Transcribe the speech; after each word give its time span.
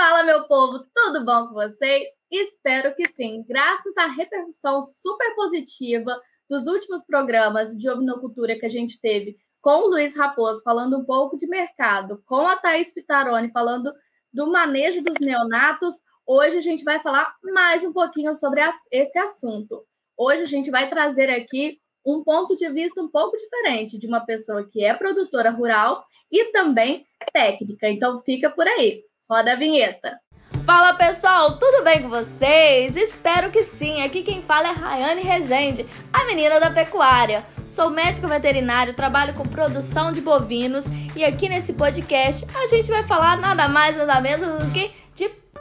Fala, 0.00 0.22
meu 0.22 0.44
povo, 0.44 0.86
tudo 0.94 1.24
bom 1.24 1.48
com 1.48 1.54
vocês? 1.54 2.08
Espero 2.30 2.94
que 2.94 3.08
sim. 3.08 3.44
Graças 3.48 3.96
à 3.96 4.06
repercussão 4.06 4.80
super 4.80 5.34
positiva 5.34 6.16
dos 6.48 6.68
últimos 6.68 7.04
programas 7.04 7.76
de 7.76 7.90
ovinocultura 7.90 8.56
que 8.56 8.64
a 8.64 8.68
gente 8.68 9.00
teve 9.00 9.36
com 9.60 9.80
o 9.80 9.88
Luiz 9.88 10.16
Raposo 10.16 10.62
falando 10.62 10.96
um 10.96 11.04
pouco 11.04 11.36
de 11.36 11.48
mercado, 11.48 12.22
com 12.26 12.46
a 12.46 12.56
Thaís 12.56 12.94
Pitaroni 12.94 13.50
falando 13.50 13.92
do 14.32 14.46
manejo 14.46 15.02
dos 15.02 15.18
neonatos, 15.20 15.96
hoje 16.24 16.58
a 16.58 16.62
gente 16.62 16.84
vai 16.84 17.02
falar 17.02 17.34
mais 17.42 17.84
um 17.84 17.92
pouquinho 17.92 18.32
sobre 18.36 18.60
esse 18.92 19.18
assunto. 19.18 19.84
Hoje 20.16 20.44
a 20.44 20.46
gente 20.46 20.70
vai 20.70 20.88
trazer 20.88 21.28
aqui 21.28 21.80
um 22.06 22.22
ponto 22.22 22.54
de 22.54 22.68
vista 22.68 23.02
um 23.02 23.08
pouco 23.08 23.36
diferente 23.36 23.98
de 23.98 24.06
uma 24.06 24.20
pessoa 24.20 24.64
que 24.64 24.84
é 24.84 24.94
produtora 24.94 25.50
rural 25.50 26.04
e 26.30 26.52
também 26.52 27.04
técnica. 27.32 27.88
Então 27.88 28.22
fica 28.22 28.48
por 28.48 28.68
aí. 28.68 29.07
Roda 29.30 29.52
a 29.52 29.56
vinheta. 29.56 30.18
Fala 30.64 30.94
pessoal, 30.94 31.58
tudo 31.58 31.84
bem 31.84 32.00
com 32.00 32.08
vocês? 32.08 32.96
Espero 32.96 33.50
que 33.50 33.62
sim. 33.62 34.00
Aqui 34.00 34.22
quem 34.22 34.40
fala 34.40 34.68
é 34.68 34.72
Rayane 34.72 35.20
Rezende, 35.20 35.86
a 36.10 36.24
menina 36.24 36.58
da 36.58 36.70
pecuária. 36.70 37.44
Sou 37.62 37.90
médico 37.90 38.26
veterinário, 38.26 38.94
trabalho 38.94 39.34
com 39.34 39.44
produção 39.44 40.12
de 40.12 40.22
bovinos 40.22 40.86
e 41.14 41.26
aqui 41.26 41.46
nesse 41.46 41.74
podcast 41.74 42.46
a 42.56 42.66
gente 42.68 42.88
vai 42.88 43.04
falar 43.04 43.36
nada 43.36 43.68
mais 43.68 43.98
nada 43.98 44.18
menos 44.18 44.64
do 44.64 44.70
que 44.72 44.90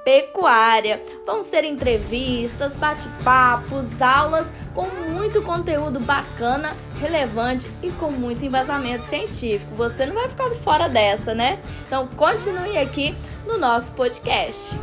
pecuária. 0.08 1.04
Vão 1.26 1.44
ser 1.44 1.66
entrevistas, 1.66 2.78
bate-papos, 2.78 4.02
aulas 4.02 4.50
com 4.74 4.86
muito 5.12 5.42
conteúdo 5.42 6.00
bacana, 6.00 6.72
relevante 7.02 7.70
e 7.84 7.92
com 7.92 8.10
muito 8.10 8.46
embasamento 8.46 9.04
científico. 9.04 9.76
Você 9.76 10.06
não 10.06 10.14
vai 10.14 10.30
ficar 10.30 10.50
fora 10.64 10.88
dessa, 10.88 11.36
né? 11.36 11.60
Então 11.86 12.08
continue 12.16 12.78
aqui 12.78 13.14
no 13.46 13.58
nosso 13.58 13.94
podcast. 13.96 14.78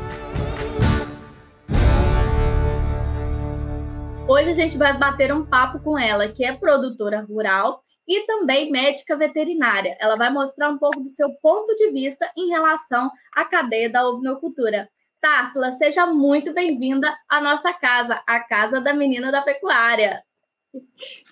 Hoje 4.28 4.50
a 4.50 4.55
gente 4.55 4.77
vai 4.77 4.98
bater 4.98 5.33
um 5.33 5.47
papo 5.47 5.81
com 5.81 5.98
ela, 5.98 6.28
que 6.28 6.44
é 6.44 6.53
produtora 6.53 7.22
rural 7.22 7.83
e 8.06 8.27
também 8.27 8.70
médica 8.70 9.16
veterinária. 9.16 9.97
Ela 9.98 10.16
vai 10.16 10.31
mostrar 10.31 10.69
um 10.69 10.77
pouco 10.77 11.00
do 11.00 11.09
seu 11.09 11.31
ponto 11.41 11.75
de 11.77 11.91
vista 11.92 12.31
em 12.36 12.50
relação 12.50 13.11
à 13.34 13.47
cadeia 13.47 13.88
da 13.88 14.06
ovinocultura. 14.06 14.86
Társila, 15.25 15.72
seja 15.72 16.06
muito 16.06 16.53
bem-vinda 16.53 17.08
à 17.27 17.41
nossa 17.41 17.72
casa, 17.72 18.22
a 18.27 18.41
Casa 18.41 18.78
da 18.78 18.92
Menina 18.92 19.33
da 19.33 19.41
Pecuária. 19.41 20.22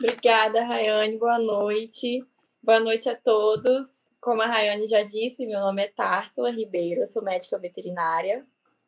Obrigada, 0.00 0.64
Rayane. 0.64 1.18
Boa 1.18 1.38
noite. 1.38 2.26
Boa 2.62 2.80
noite 2.80 3.10
a 3.10 3.14
todos. 3.14 3.86
Como 4.18 4.40
a 4.40 4.46
Rayane 4.46 4.88
já 4.88 5.02
disse, 5.02 5.44
meu 5.44 5.60
nome 5.60 5.82
é 5.82 5.88
Társila 5.88 6.50
Ribeiro, 6.50 7.02
eu 7.02 7.06
sou 7.06 7.22
médica 7.22 7.58
veterinária. 7.58 8.46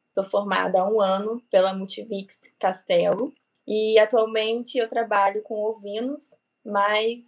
Estou 0.08 0.24
formada 0.24 0.80
há 0.80 0.88
um 0.88 1.02
ano 1.02 1.38
pela 1.50 1.74
Multivix 1.74 2.40
Castelo 2.58 3.30
e 3.68 3.98
atualmente 3.98 4.78
eu 4.78 4.88
trabalho 4.88 5.42
com 5.42 5.66
ovinos, 5.66 6.34
mas 6.64 7.20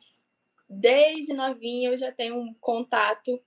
desde 0.67 1.35
novinha 1.35 1.91
eu 1.91 1.97
já 1.99 2.11
tenho 2.11 2.37
um 2.37 2.55
contato 2.59 3.39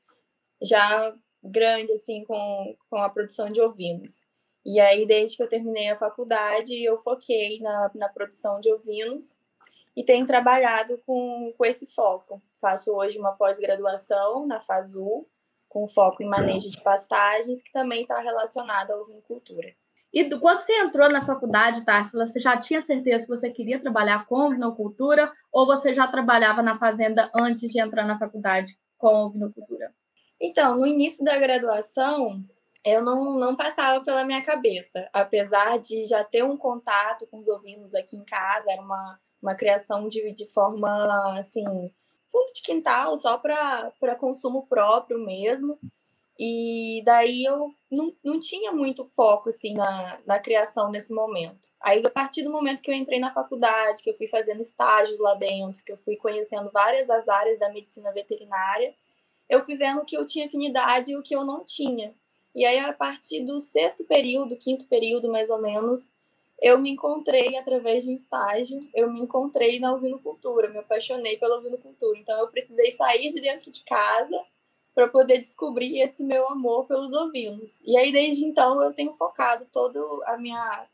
já 0.62 1.16
grande 1.44 1.92
assim 1.94 2.24
com, 2.26 2.76
com 2.90 2.98
a 2.98 3.10
produção 3.10 3.50
de 3.50 3.62
ovinos. 3.62 4.20
E 4.66 4.80
aí, 4.80 5.06
desde 5.06 5.38
que 5.38 5.44
eu 5.44 5.50
terminei 5.50 5.90
a 5.90 5.98
faculdade, 5.98 6.84
eu 6.84 6.98
foquei 7.00 7.60
na, 7.60 7.92
na 7.96 8.10
produção 8.10 8.60
de 8.60 8.72
ovinos 8.72 9.36
e 9.96 10.04
tenho 10.04 10.26
trabalhado 10.26 11.02
com, 11.06 11.54
com 11.58 11.66
esse 11.66 11.88
foco. 11.88 12.42
Faço 12.62 12.94
hoje 12.94 13.18
uma 13.18 13.32
pós-graduação 13.32 14.46
na 14.46 14.60
FASU, 14.60 15.26
com 15.68 15.88
foco 15.88 16.22
em 16.24 16.30
manejo 16.30 16.70
de 16.70 16.82
pastagens, 16.82 17.62
que 17.62 17.72
também 17.72 18.02
está 18.02 18.20
relacionado 18.20 18.92
à 18.92 18.98
ovinocultura. 18.98 19.74
E 20.12 20.24
do, 20.24 20.40
quando 20.40 20.60
você 20.60 20.74
entrou 20.74 21.10
na 21.10 21.26
faculdade, 21.26 21.86
Tarsila, 21.86 22.26
você 22.26 22.40
já 22.40 22.58
tinha 22.58 22.82
certeza 22.82 23.26
que 23.26 23.30
você 23.30 23.50
queria 23.50 23.80
trabalhar 23.80 24.26
com 24.26 24.48
ovinocultura 24.48 25.32
ou 25.52 25.68
você 25.68 25.94
já 25.94 26.08
trabalhava 26.08 26.64
na 26.64 26.78
fazenda 26.80 27.30
antes 27.34 27.72
de 27.72 27.80
entrar 27.80 28.06
na 28.06 28.18
faculdade 28.18 28.78
com 28.98 29.26
ovinocultura? 29.26 29.94
Então, 30.42 30.78
no 30.78 30.88
início 30.88 31.24
da 31.24 31.38
graduação, 31.38 32.44
eu 32.86 33.04
não, 33.04 33.38
não 33.38 33.56
passava 33.56 34.04
pela 34.04 34.24
minha 34.24 34.42
cabeça, 34.42 35.10
apesar 35.12 35.80
de 35.80 36.06
já 36.06 36.24
ter 36.24 36.44
um 36.44 36.58
contato 36.58 37.28
com 37.28 37.40
os 37.40 37.48
ovinos 37.48 37.94
aqui 37.94 38.16
em 38.16 38.24
casa, 38.24 38.72
era 38.72 38.82
uma, 38.82 39.20
uma 39.42 39.56
criação 39.56 40.08
de, 40.08 40.34
de 40.34 40.48
forma 40.48 41.38
assim 41.38 41.66
fundo 42.32 42.54
de 42.54 42.62
quintal, 42.62 43.18
só 43.18 43.38
para 43.38 44.16
consumo 44.20 44.68
próprio 44.68 45.20
mesmo. 45.20 45.78
E 46.42 47.02
daí 47.04 47.44
eu 47.44 47.76
não, 47.92 48.16
não 48.24 48.40
tinha 48.40 48.72
muito 48.72 49.04
foco 49.14 49.50
assim 49.50 49.74
na, 49.74 50.20
na 50.26 50.40
criação 50.40 50.90
nesse 50.90 51.14
momento. 51.14 51.68
Aí, 51.82 52.02
a 52.06 52.10
partir 52.10 52.44
do 52.44 52.52
momento 52.52 52.82
que 52.82 52.90
eu 52.90 52.96
entrei 52.96 53.20
na 53.20 53.34
faculdade, 53.34 54.02
que 54.02 54.10
eu 54.10 54.16
fui 54.16 54.28
fazendo 54.28 54.62
estágios 54.62 55.20
lá 55.20 55.36
dentro, 55.36 55.84
que 55.84 55.92
eu 55.92 55.98
fui 55.98 56.16
conhecendo 56.16 56.72
várias 56.72 57.10
as 57.10 57.28
áreas 57.28 57.60
da 57.60 57.70
medicina 57.70 58.14
veterinária, 58.14 58.96
eu 59.50 59.64
fui 59.66 59.76
vendo 59.76 60.06
que 60.06 60.16
eu 60.16 60.26
tinha 60.26 60.46
afinidade 60.46 61.12
e 61.12 61.18
o 61.18 61.24
que 61.24 61.36
eu 61.36 61.44
não 61.44 61.66
tinha. 61.66 62.14
E 62.54 62.66
aí, 62.66 62.80
a 62.80 62.94
partir 62.94 63.44
do 63.44 63.60
sexto 63.60 64.04
período, 64.04 64.58
quinto 64.58 64.88
período 64.88 65.32
mais 65.32 65.50
ou 65.50 65.62
menos, 65.62 66.10
eu 66.62 66.78
me 66.78 66.92
encontrei 66.92 67.56
através 67.58 68.04
de 68.04 68.12
um 68.12 68.14
estágio, 68.14 68.80
eu 68.94 69.12
me 69.12 69.22
encontrei 69.22 69.80
na 69.80 69.94
ovinocultura, 69.94 70.70
me 70.70 70.80
apaixonei 70.80 71.38
pela 71.38 71.58
ovinocultura. 71.58 72.20
Então 72.20 72.38
eu 72.40 72.48
precisei 72.50 72.92
sair 72.92 73.32
de 73.32 73.42
dentro 73.42 73.72
de 73.72 73.84
casa 73.84 74.40
para 74.94 75.08
poder 75.08 75.38
descobrir 75.38 76.02
esse 76.02 76.24
meu 76.24 76.48
amor 76.48 76.86
pelos 76.86 77.14
ovinos. 77.14 77.80
E 77.86 77.98
aí 77.98 78.12
desde 78.12 78.44
então 78.44 78.84
eu 78.84 78.94
tenho 78.94 79.14
focado 79.14 79.66
toda 79.72 80.00
a 80.26 80.38
minha 80.38 80.86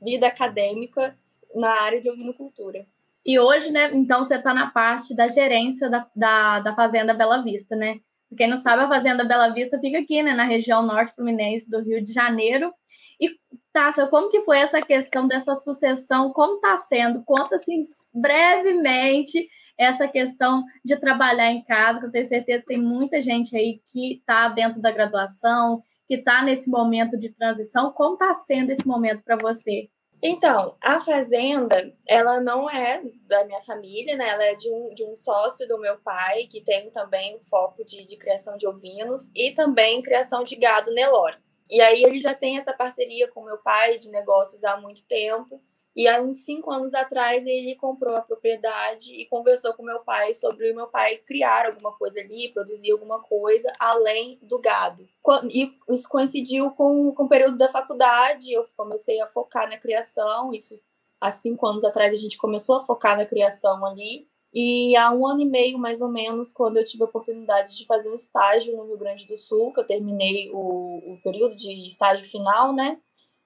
vida 0.00 0.28
acadêmica 0.28 1.18
na 1.54 1.70
área 1.82 2.00
de 2.00 2.08
ovinocultura. 2.08 2.86
E 3.28 3.38
hoje, 3.38 3.70
né, 3.70 3.90
então 3.92 4.24
você 4.24 4.36
está 4.36 4.54
na 4.54 4.70
parte 4.70 5.14
da 5.14 5.28
gerência 5.28 5.90
da, 5.90 6.08
da, 6.16 6.60
da 6.60 6.74
Fazenda 6.74 7.12
Bela 7.12 7.42
Vista, 7.42 7.76
né? 7.76 7.96
Quem 8.34 8.48
não 8.48 8.56
sabe, 8.56 8.84
a 8.84 8.88
Fazenda 8.88 9.22
Bela 9.22 9.50
Vista 9.50 9.78
fica 9.78 9.98
aqui, 9.98 10.22
né, 10.22 10.32
na 10.32 10.44
região 10.44 10.80
norte 10.80 11.14
fluminense 11.14 11.70
do 11.70 11.78
Rio 11.82 12.02
de 12.02 12.10
Janeiro. 12.10 12.72
E, 13.20 13.28
Tássia, 13.70 14.06
como 14.06 14.30
que 14.30 14.40
foi 14.44 14.60
essa 14.60 14.80
questão 14.80 15.28
dessa 15.28 15.54
sucessão? 15.54 16.32
Como 16.32 16.54
está 16.54 16.78
sendo? 16.78 17.22
Conta, 17.22 17.56
assim, 17.56 17.82
brevemente 18.14 19.46
essa 19.78 20.08
questão 20.08 20.64
de 20.82 20.96
trabalhar 20.96 21.52
em 21.52 21.62
casa, 21.64 22.00
que 22.00 22.06
eu 22.06 22.10
tenho 22.10 22.24
certeza 22.24 22.62
que 22.62 22.68
tem 22.68 22.80
muita 22.80 23.20
gente 23.20 23.54
aí 23.54 23.78
que 23.92 24.14
está 24.14 24.48
dentro 24.48 24.80
da 24.80 24.90
graduação, 24.90 25.82
que 26.06 26.14
está 26.14 26.42
nesse 26.42 26.70
momento 26.70 27.18
de 27.18 27.28
transição. 27.28 27.92
Como 27.92 28.14
está 28.14 28.32
sendo 28.32 28.70
esse 28.70 28.86
momento 28.86 29.22
para 29.22 29.36
você? 29.36 29.90
Então, 30.20 30.76
a 30.80 31.00
fazenda, 31.00 31.94
ela 32.04 32.40
não 32.40 32.68
é 32.68 33.02
da 33.26 33.44
minha 33.44 33.62
família, 33.62 34.16
né? 34.16 34.28
Ela 34.28 34.44
é 34.44 34.54
de 34.54 34.68
um, 34.68 34.92
de 34.92 35.04
um 35.04 35.16
sócio 35.16 35.66
do 35.68 35.78
meu 35.78 35.96
pai, 35.98 36.46
que 36.50 36.60
tem 36.60 36.90
também 36.90 37.36
o 37.36 37.40
foco 37.40 37.84
de, 37.84 38.04
de 38.04 38.16
criação 38.16 38.56
de 38.56 38.66
ovinos 38.66 39.30
e 39.34 39.52
também 39.52 40.02
criação 40.02 40.42
de 40.42 40.56
gado 40.56 40.92
Nelore. 40.92 41.36
E 41.70 41.80
aí 41.80 42.02
ele 42.02 42.18
já 42.18 42.34
tem 42.34 42.58
essa 42.58 42.72
parceria 42.72 43.28
com 43.28 43.44
meu 43.44 43.58
pai 43.58 43.96
de 43.98 44.10
negócios 44.10 44.64
há 44.64 44.76
muito 44.76 45.06
tempo. 45.06 45.62
E 45.96 46.06
há 46.06 46.20
uns 46.20 46.44
cinco 46.44 46.70
anos 46.70 46.94
atrás 46.94 47.44
ele 47.44 47.74
comprou 47.74 48.14
a 48.14 48.20
propriedade 48.20 49.14
e 49.14 49.26
conversou 49.26 49.74
com 49.74 49.82
meu 49.82 50.00
pai 50.00 50.32
sobre 50.32 50.70
o 50.70 50.74
meu 50.74 50.86
pai 50.86 51.16
criar 51.18 51.66
alguma 51.66 51.92
coisa 51.92 52.20
ali, 52.20 52.52
produzir 52.52 52.92
alguma 52.92 53.20
coisa 53.20 53.72
além 53.78 54.38
do 54.42 54.60
gado. 54.60 55.08
E 55.50 55.72
isso 55.90 56.08
coincidiu 56.08 56.70
com, 56.70 57.12
com 57.12 57.24
o 57.24 57.28
período 57.28 57.58
da 57.58 57.68
faculdade, 57.68 58.52
eu 58.52 58.64
comecei 58.76 59.20
a 59.20 59.26
focar 59.26 59.68
na 59.68 59.76
criação. 59.76 60.52
Isso 60.52 60.80
há 61.20 61.32
cinco 61.32 61.66
anos 61.66 61.84
atrás 61.84 62.12
a 62.12 62.16
gente 62.16 62.38
começou 62.38 62.76
a 62.76 62.84
focar 62.84 63.16
na 63.16 63.26
criação 63.26 63.84
ali. 63.84 64.28
E 64.52 64.96
há 64.96 65.12
um 65.12 65.26
ano 65.26 65.42
e 65.42 65.44
meio, 65.44 65.78
mais 65.78 66.00
ou 66.00 66.08
menos, 66.08 66.52
quando 66.52 66.78
eu 66.78 66.84
tive 66.84 67.02
a 67.02 67.06
oportunidade 67.06 67.76
de 67.76 67.84
fazer 67.84 68.10
um 68.10 68.14
estágio 68.14 68.74
no 68.76 68.86
Rio 68.86 68.96
Grande 68.96 69.26
do 69.26 69.36
Sul, 69.36 69.72
que 69.72 69.80
eu 69.80 69.86
terminei 69.86 70.50
o, 70.52 71.12
o 71.12 71.20
período 71.22 71.54
de 71.54 71.86
estágio 71.86 72.24
final, 72.24 72.72
né? 72.72 72.98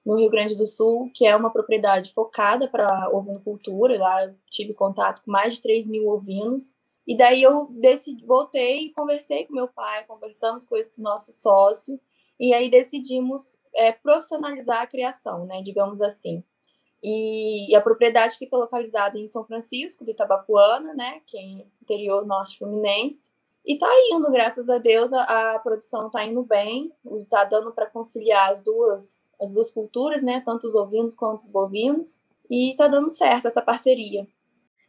No 0.05 0.17
Rio 0.17 0.29
Grande 0.29 0.55
do 0.55 0.67
Sul, 0.67 1.09
que 1.13 1.25
é 1.25 1.35
uma 1.35 1.51
propriedade 1.51 2.13
focada 2.13 2.67
para 2.67 3.09
ovinocultura. 3.11 3.97
Lá 3.97 4.33
tive 4.49 4.73
contato 4.73 5.23
com 5.23 5.31
mais 5.31 5.55
de 5.55 5.61
3 5.61 5.87
mil 5.87 6.09
ovinos. 6.09 6.75
E 7.07 7.15
daí 7.17 7.41
eu 7.43 7.67
decidi, 7.71 8.25
voltei 8.25 8.85
e 8.85 8.93
conversei 8.93 9.45
com 9.45 9.53
meu 9.53 9.67
pai, 9.67 10.05
conversamos 10.05 10.65
com 10.65 10.75
esse 10.77 11.01
nosso 11.01 11.33
sócio, 11.33 11.99
e 12.39 12.53
aí 12.53 12.69
decidimos 12.69 13.57
é, 13.75 13.91
profissionalizar 13.91 14.81
a 14.81 14.87
criação, 14.87 15.45
né? 15.45 15.61
Digamos 15.61 16.01
assim. 16.01 16.43
E, 17.03 17.75
a 17.75 17.81
propriedade 17.81 18.37
fica 18.37 18.55
localizada 18.55 19.19
em 19.19 19.27
São 19.27 19.45
Francisco, 19.45 20.05
de 20.05 20.11
Itabapuana, 20.11 20.93
né, 20.93 21.21
que 21.27 21.37
é 21.37 21.41
interior 21.81 22.25
norte 22.25 22.57
fluminense. 22.57 23.29
E 23.65 23.77
tá 23.77 23.89
indo, 24.09 24.31
graças 24.31 24.69
a 24.69 24.77
Deus, 24.77 25.11
a, 25.11 25.55
a 25.55 25.59
produção 25.59 26.09
tá 26.09 26.25
indo 26.25 26.43
bem, 26.43 26.93
está 27.15 27.43
dando 27.43 27.73
para 27.73 27.89
conciliar 27.89 28.49
as 28.49 28.61
duas, 28.61 29.22
as 29.41 29.53
duas 29.53 29.71
culturas, 29.71 30.21
né, 30.21 30.41
tanto 30.45 30.67
os 30.67 30.75
ovinos 30.75 31.15
quanto 31.15 31.39
os 31.39 31.49
bovinos, 31.49 32.21
e 32.49 32.75
tá 32.77 32.87
dando 32.87 33.09
certo 33.09 33.47
essa 33.47 33.61
parceria. 33.61 34.27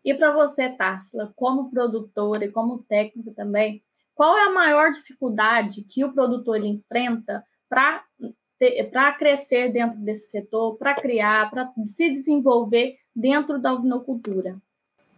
E 0.05 0.13
para 0.13 0.33
você, 0.33 0.69
Társila, 0.69 1.33
como 1.35 1.71
produtora 1.71 2.45
e 2.45 2.51
como 2.51 2.83
técnica 2.83 3.33
também, 3.33 3.83
qual 4.15 4.37
é 4.37 4.45
a 4.45 4.51
maior 4.51 4.91
dificuldade 4.91 5.83
que 5.83 6.05
o 6.05 6.13
produtor 6.13 6.63
enfrenta 6.65 7.45
para 7.69 8.05
para 8.91 9.13
crescer 9.13 9.73
dentro 9.73 9.99
desse 9.99 10.31
setor, 10.31 10.77
para 10.77 10.95
criar, 10.95 11.51
para 11.51 11.71
se 11.85 12.09
desenvolver 12.09 12.97
dentro 13.15 13.61
da 13.61 13.75
ovinocultura? 13.75 14.57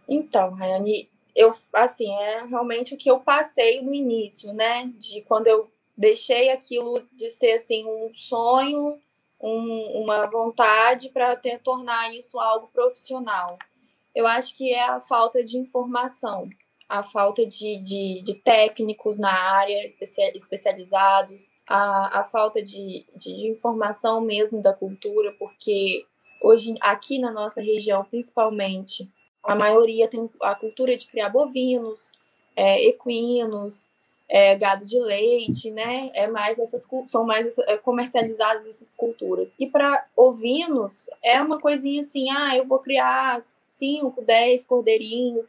Então, 0.09 0.51
Rayane, 0.51 1.09
eu 1.35 1.53
assim, 1.71 2.11
é 2.11 2.45
realmente 2.45 2.95
o 2.95 2.97
que 2.97 3.09
eu 3.09 3.19
passei 3.19 3.81
no 3.81 3.93
início, 3.93 4.53
né? 4.53 4.91
De 4.97 5.21
quando 5.21 5.47
eu 5.47 5.71
deixei 5.95 6.49
aquilo 6.49 7.07
de 7.13 7.29
ser 7.29 7.53
assim 7.53 7.85
um 7.85 8.11
sonho, 8.13 8.99
um, 9.39 10.03
uma 10.03 10.25
vontade 10.27 11.09
para 11.09 11.35
tornar 11.63 12.13
isso 12.15 12.39
algo 12.39 12.67
profissional. 12.73 13.57
Eu 14.15 14.25
acho 14.25 14.55
que 14.55 14.73
é 14.73 14.83
a 14.83 14.99
falta 14.99 15.43
de 15.43 15.57
informação, 15.57 16.49
a 16.89 17.03
falta 17.03 17.45
de, 17.45 17.77
de, 17.83 18.23
de 18.23 18.33
técnicos 18.35 19.19
na 19.19 19.31
área 19.31 19.85
especializados, 19.85 21.47
a, 21.67 22.21
a 22.21 22.23
falta 22.23 22.61
de, 22.61 23.05
de 23.15 23.47
informação 23.47 24.21
mesmo 24.21 24.61
da 24.61 24.73
cultura, 24.73 25.33
porque 25.37 26.05
hoje 26.41 26.75
aqui 26.81 27.19
na 27.19 27.31
nossa 27.31 27.61
região, 27.61 28.03
principalmente, 28.05 29.11
a 29.43 29.55
maioria 29.55 30.07
tem 30.07 30.29
a 30.41 30.55
cultura 30.55 30.95
de 30.95 31.07
criar 31.07 31.29
bovinos, 31.29 32.11
é, 32.55 32.83
equinos, 32.85 33.89
é, 34.29 34.55
gado 34.55 34.85
de 34.85 34.99
leite, 34.99 35.71
né? 35.71 36.11
É 36.13 36.27
mais 36.27 36.59
essas 36.59 36.87
são 37.07 37.25
mais 37.25 37.57
é, 37.59 37.77
comercializadas 37.77 38.67
essas 38.67 38.95
culturas. 38.95 39.55
E 39.57 39.67
para 39.67 40.05
ovinos 40.15 41.09
é 41.23 41.41
uma 41.41 41.59
coisinha 41.59 42.01
assim, 42.01 42.29
ah, 42.29 42.55
eu 42.55 42.65
vou 42.65 42.79
criar 42.79 43.41
5, 43.73 44.21
10 44.21 44.65
cordeirinhos 44.65 45.47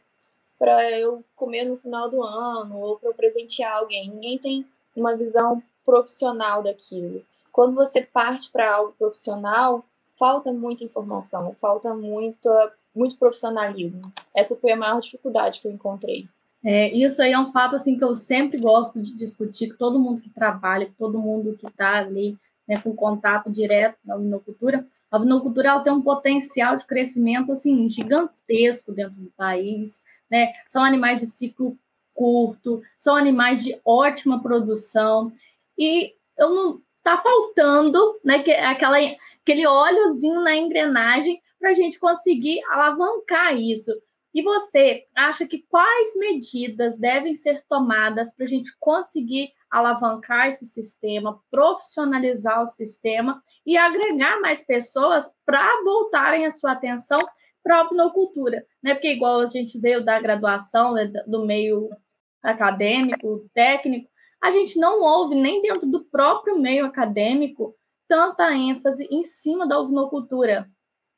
para 0.57 0.91
eu 0.91 1.23
comer 1.35 1.65
no 1.65 1.77
final 1.77 2.09
do 2.09 2.21
ano 2.23 2.79
ou 2.79 2.97
para 2.97 3.09
eu 3.09 3.13
presentear 3.13 3.77
alguém. 3.77 4.09
Ninguém 4.09 4.37
tem 4.37 4.65
uma 4.95 5.15
visão 5.15 5.61
profissional 5.85 6.61
daquilo. 6.61 7.23
Quando 7.51 7.75
você 7.75 8.01
parte 8.01 8.51
para 8.51 8.75
algo 8.75 8.93
profissional, 8.97 9.83
falta 10.17 10.51
muita 10.51 10.83
informação, 10.83 11.55
falta 11.59 11.93
muita, 11.93 12.73
muito 12.93 13.17
profissionalismo. 13.17 14.11
Essa 14.35 14.55
foi 14.55 14.71
a 14.71 14.77
maior 14.77 14.99
dificuldade 14.99 15.59
que 15.59 15.67
eu 15.67 15.71
encontrei. 15.71 16.27
É, 16.63 16.93
isso 16.93 17.21
aí 17.21 17.31
é 17.31 17.39
um 17.39 17.51
fato 17.51 17.75
assim 17.75 17.97
que 17.97 18.03
eu 18.03 18.13
sempre 18.15 18.59
gosto 18.59 19.01
de 19.01 19.15
discutir 19.15 19.69
com 19.69 19.77
todo 19.77 19.99
mundo 19.99 20.21
que 20.21 20.29
trabalha, 20.29 20.87
com 20.87 20.93
todo 20.93 21.19
mundo 21.19 21.57
que 21.57 21.67
está 21.67 21.99
ali 21.99 22.37
né, 22.69 22.77
com 22.77 22.95
contato 22.95 23.51
direto 23.51 23.97
na 24.05 24.15
vinocultura. 24.15 24.85
A 25.09 25.17
vinocultura 25.17 25.79
tem 25.79 25.91
um 25.91 26.03
potencial 26.03 26.77
de 26.77 26.85
crescimento 26.85 27.51
assim 27.51 27.89
gigantesco 27.89 28.91
dentro 28.91 29.15
do 29.15 29.31
país, 29.31 30.03
né? 30.29 30.53
São 30.67 30.83
animais 30.83 31.19
de 31.19 31.25
ciclo 31.25 31.75
curto, 32.13 32.83
são 32.95 33.15
animais 33.15 33.63
de 33.63 33.79
ótima 33.83 34.39
produção 34.39 35.31
e 35.75 36.13
eu 36.37 36.53
não 36.53 36.81
tá 37.01 37.17
faltando, 37.17 38.19
né, 38.23 38.39
que, 38.43 38.51
aquela, 38.51 38.97
aquele 39.41 39.65
óleozinho 39.65 40.41
na 40.41 40.55
engrenagem 40.55 41.41
para 41.57 41.71
a 41.71 41.73
gente 41.73 41.97
conseguir 41.97 42.61
alavancar 42.69 43.55
isso. 43.57 43.91
E 44.33 44.43
você 44.43 45.05
acha 45.15 45.47
que 45.47 45.65
quais 45.67 46.15
medidas 46.15 46.99
devem 46.99 47.33
ser 47.33 47.63
tomadas 47.67 48.33
para 48.33 48.45
a 48.45 48.47
gente 48.47 48.71
conseguir 48.79 49.51
alavancar 49.69 50.47
esse 50.47 50.65
sistema, 50.65 51.39
profissionalizar 51.49 52.61
o 52.61 52.67
sistema 52.67 53.41
e 53.65 53.77
agregar 53.77 54.39
mais 54.39 54.63
pessoas 54.63 55.31
para 55.45 55.83
voltarem 55.83 56.45
a 56.45 56.51
sua 56.51 56.73
atenção 56.73 57.19
para 57.63 57.79
a 57.79 57.83
opinocultura, 57.83 58.65
né? 58.81 58.93
Porque 58.93 59.11
igual 59.11 59.41
a 59.41 59.45
gente 59.45 59.79
veio 59.79 60.03
da 60.03 60.19
graduação, 60.19 60.93
né, 60.93 61.11
do 61.27 61.45
meio 61.45 61.89
acadêmico, 62.41 63.49
técnico, 63.53 64.09
a 64.41 64.51
gente 64.51 64.79
não 64.79 65.01
ouve 65.01 65.35
nem 65.35 65.61
dentro 65.61 65.85
do 65.85 66.05
próprio 66.05 66.57
meio 66.57 66.85
acadêmico 66.85 67.75
tanta 68.07 68.51
ênfase 68.55 69.07
em 69.11 69.23
cima 69.23 69.67
da 69.67 69.79
ovinocultura, 69.79 70.67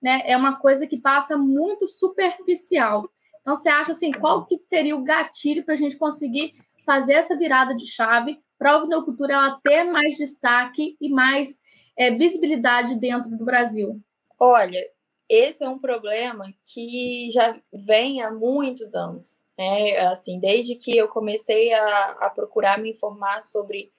né? 0.01 0.21
É 0.25 0.36
uma 0.36 0.59
coisa 0.59 0.88
que 0.88 0.98
passa 0.98 1.38
muito 1.38 1.88
superficial. 1.88 3.09
Então, 3.42 3.56
você 3.56 3.69
acha 3.69 3.92
assim, 3.92 4.12
qual 4.12 4.45
que 4.45 4.57
seria 4.59 4.95
o 4.95 5.03
gatilho 5.03 5.63
para 5.63 5.74
a 5.74 5.77
gente 5.77 5.98
conseguir 5.98 6.53
fazer 6.86 7.13
essa 7.13 7.36
virada 7.36 7.75
de 7.75 7.86
chave 7.86 8.39
para 8.57 8.74
a 8.74 8.77
ovinocultura 8.77 9.33
ela 9.33 9.59
ter 9.63 9.83
mais 9.83 10.18
destaque 10.18 10.95
e 11.01 11.09
mais 11.09 11.59
é, 11.98 12.12
visibilidade 12.12 13.00
dentro 13.00 13.30
do 13.31 13.44
Brasil? 13.44 14.00
Olha, 14.39 14.83
esse 15.27 15.63
é 15.63 15.69
um 15.69 15.80
problema 15.80 16.45
que 16.74 17.30
já 17.31 17.59
vem 17.74 18.21
há 18.21 18.31
muitos 18.31 18.94
anos. 18.94 19.39
Né? 19.57 19.98
Assim, 20.00 20.39
desde 20.39 20.75
que 20.75 20.95
eu 20.95 21.07
comecei 21.07 21.74
a, 21.74 22.18
a 22.21 22.30
procurar 22.30 22.80
me 22.80 22.92
informar 22.92 23.42
sobre 23.42 23.92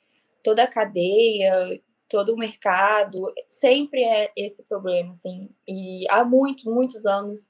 toda 0.43 0.65
a 0.65 0.69
cadeia, 0.69 1.81
todo 2.13 2.35
o 2.35 2.37
mercado, 2.37 3.33
sempre 3.49 4.05
é 4.05 4.31
esse 4.37 4.63
problema, 4.65 5.13
assim. 5.13 5.49
E 5.67 6.05
há 6.11 6.23
muitos, 6.23 6.65
muitos 6.65 7.07
anos 7.07 7.49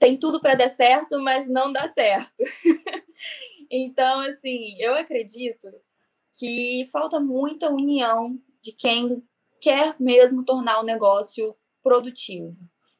tem 0.00 0.16
tudo 0.16 0.40
para 0.40 0.56
dar 0.56 0.68
certo, 0.68 1.20
mas 1.20 1.48
não 1.48 1.72
dá 1.72 1.86
certo. 1.86 2.42
então, 3.70 4.18
assim, 4.18 4.74
eu 4.80 4.96
acredito 4.96 5.68
que 6.36 6.88
falta 6.90 7.20
muita 7.20 7.70
união 7.70 8.36
de 8.60 8.72
quem 8.72 9.22
quer 9.60 9.94
mesmo 10.00 10.44
tornar 10.44 10.80
o 10.80 10.84
negócio 10.84 11.54
produtivo. 11.80 12.56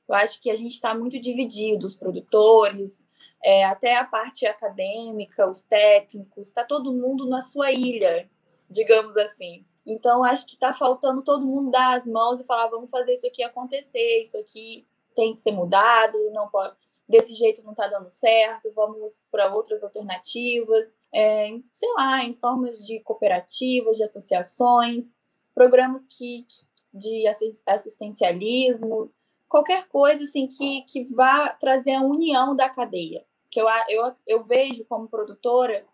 Eu 0.09 0.15
acho 0.15 0.41
que 0.41 0.49
a 0.49 0.55
gente 0.55 0.75
está 0.75 0.95
muito 0.95 1.21
dividido, 1.21 1.87
os 1.87 1.97
produtores, 1.97 3.09
é, 3.43 3.65
até 3.65 3.97
a 3.97 4.05
parte 4.05 4.47
acadêmica, 4.47 5.51
os 5.51 5.65
técnicos, 5.65 6.47
está 6.47 6.63
todo 6.63 6.93
mundo 6.93 7.29
na 7.29 7.41
sua 7.41 7.73
ilha, 7.73 8.31
digamos 8.69 9.17
assim. 9.17 9.65
Então, 9.87 10.23
acho 10.23 10.47
que 10.47 10.55
está 10.55 10.73
faltando 10.73 11.23
todo 11.23 11.47
mundo 11.47 11.71
dar 11.71 11.99
as 11.99 12.07
mãos 12.07 12.41
e 12.41 12.47
falar: 12.47 12.69
vamos 12.69 12.91
fazer 12.91 13.13
isso 13.13 13.27
aqui 13.27 13.43
acontecer, 13.43 14.23
isso 14.23 14.37
aqui 14.37 14.87
tem 15.15 15.35
que 15.35 15.41
ser 15.41 15.53
mudado, 15.53 16.19
não 16.33 16.49
pode, 16.49 16.75
desse 17.09 17.35
jeito 17.35 17.63
não 17.65 17.73
está 17.73 17.89
dando 17.89 18.09
certo, 18.09 18.73
vamos 18.73 19.25
para 19.31 19.53
outras 19.53 19.83
alternativas, 19.83 20.95
é, 21.13 21.49
sei 21.75 21.93
lá, 21.95 22.25
em 22.25 22.35
formas 22.35 22.87
de 22.87 23.01
cooperativas, 23.01 23.97
de 23.97 24.05
associações, 24.05 25.15
programas 25.53 26.07
que, 26.07 26.47
de 26.95 27.25
assistencialismo, 27.67 29.13
qualquer 29.49 29.89
coisa 29.89 30.23
assim 30.23 30.47
que, 30.47 30.83
que 30.83 31.05
vá 31.13 31.53
trazer 31.55 31.95
a 31.95 32.03
união 32.03 32.55
da 32.55 32.71
cadeia. 32.71 33.27
Que 33.51 33.61
eu, 33.61 33.67
eu, 33.89 34.15
eu 34.25 34.45
vejo 34.45 34.85
como 34.85 35.09
produtora 35.09 35.85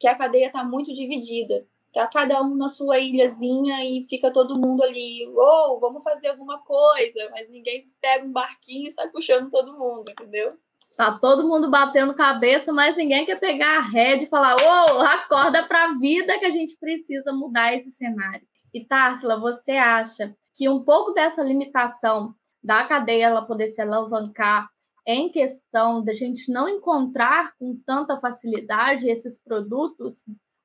que 0.00 0.08
a 0.08 0.16
cadeia 0.16 0.48
está 0.48 0.64
muito 0.64 0.92
dividida 0.92 1.64
tá 1.94 2.08
cada 2.08 2.42
um 2.42 2.56
na 2.56 2.68
sua 2.68 2.98
ilhazinha 2.98 3.84
e 3.84 4.04
fica 4.08 4.32
todo 4.32 4.58
mundo 4.58 4.82
ali, 4.82 5.26
ou 5.28 5.76
oh, 5.76 5.80
vamos 5.80 6.02
fazer 6.02 6.28
alguma 6.28 6.58
coisa, 6.58 7.30
mas 7.30 7.48
ninguém 7.48 7.88
pega 8.00 8.26
um 8.26 8.32
barquinho 8.32 8.88
e 8.88 8.92
sai 8.92 9.08
puxando 9.08 9.48
todo 9.48 9.78
mundo, 9.78 10.10
entendeu? 10.10 10.58
Tá 10.96 11.18
todo 11.18 11.46
mundo 11.46 11.70
batendo 11.70 12.14
cabeça, 12.14 12.72
mas 12.72 12.96
ninguém 12.96 13.24
quer 13.24 13.38
pegar 13.38 13.78
a 13.78 13.80
rede 13.80 14.24
e 14.24 14.28
falar, 14.28 14.54
ô, 14.56 14.96
oh, 14.96 15.00
acorda 15.00 15.62
para 15.66 15.84
a 15.84 15.98
vida 15.98 16.38
que 16.38 16.44
a 16.44 16.50
gente 16.50 16.76
precisa 16.78 17.32
mudar 17.32 17.74
esse 17.74 17.90
cenário. 17.90 18.46
E 18.72 18.84
Társila, 18.84 19.38
você 19.38 19.72
acha 19.72 20.34
que 20.52 20.68
um 20.68 20.82
pouco 20.84 21.12
dessa 21.12 21.42
limitação 21.42 22.34
da 22.62 22.84
cadeia 22.84 23.26
ela 23.26 23.42
poder 23.42 23.68
se 23.68 23.80
alavancar 23.80 24.68
em 25.06 25.30
questão 25.30 26.02
da 26.02 26.12
gente 26.12 26.50
não 26.50 26.68
encontrar 26.68 27.54
com 27.58 27.76
tanta 27.84 28.18
facilidade 28.18 29.08
esses 29.08 29.38
produtos 29.38 30.24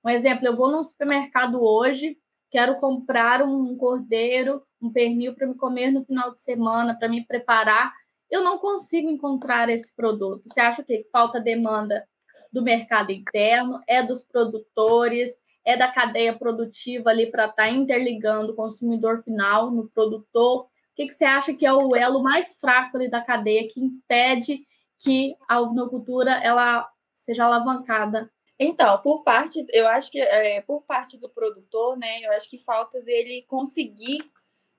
um 0.10 0.12
exemplo, 0.12 0.48
eu 0.48 0.56
vou 0.56 0.72
num 0.72 0.84
supermercado 0.84 1.63
hoje, 1.63 2.18
quero 2.50 2.80
comprar 2.80 3.44
um 3.44 3.78
cordeiro, 3.78 4.63
um 4.82 4.92
pernil 4.92 5.36
para 5.36 5.46
me 5.46 5.54
comer 5.54 5.92
no 5.92 6.04
final 6.04 6.32
de 6.32 6.39
semana, 6.39 6.98
para 6.98 7.08
me 7.08 7.24
preparar. 7.24 7.94
Eu 8.30 8.44
não 8.44 8.58
consigo 8.58 9.08
encontrar 9.08 9.70
esse 9.70 9.96
produto. 9.96 10.48
Você 10.48 10.60
acha 10.60 10.84
que 10.84 11.08
falta 11.12 11.39
demanda 11.39 12.04
do 12.51 12.63
mercado 12.63 13.12
interno, 13.12 13.80
é 13.88 14.01
dos 14.01 14.24
produtores, 14.24 15.39
é 15.63 15.78
da 15.78 15.88
cadeia 15.92 16.36
produtiva 16.36 17.12
ali 17.12 17.30
para 17.30 17.46
estar 17.46 17.63
tá 17.63 17.70
interligando 17.70 18.54
o 18.54 18.56
consumidor 18.56 19.22
final 19.24 19.70
no 19.70 19.88
produtor? 19.89 20.62
O 20.62 20.68
que, 20.96 21.06
que 21.06 21.13
você 21.13 21.25
acha 21.25 21.54
que 21.54 21.68
é 21.68 21.74
o 21.74 21.96
elo 21.96 22.24
mais 22.24 22.56
fraco 22.56 22.98
ali 22.98 23.08
da 23.08 23.22
cadeia 23.22 23.70
que 23.72 23.80
impede 23.80 24.62
que 24.98 25.36
a 25.48 25.62
ovinocultura 25.62 26.32
ela 26.44 26.89
seja 27.13 27.46
alavancada 27.46 28.30
então, 28.60 28.98
por 29.01 29.24
parte, 29.24 29.66
eu 29.70 29.88
acho 29.88 30.12
que 30.12 30.20
é, 30.20 30.62
por 30.62 30.84
parte 30.84 31.18
do 31.18 31.30
produtor, 31.30 31.98
né, 31.98 32.20
eu 32.22 32.32
acho 32.34 32.50
que 32.50 32.58
falta 32.58 33.00
dele 33.01 33.44
conseguir 33.48 34.30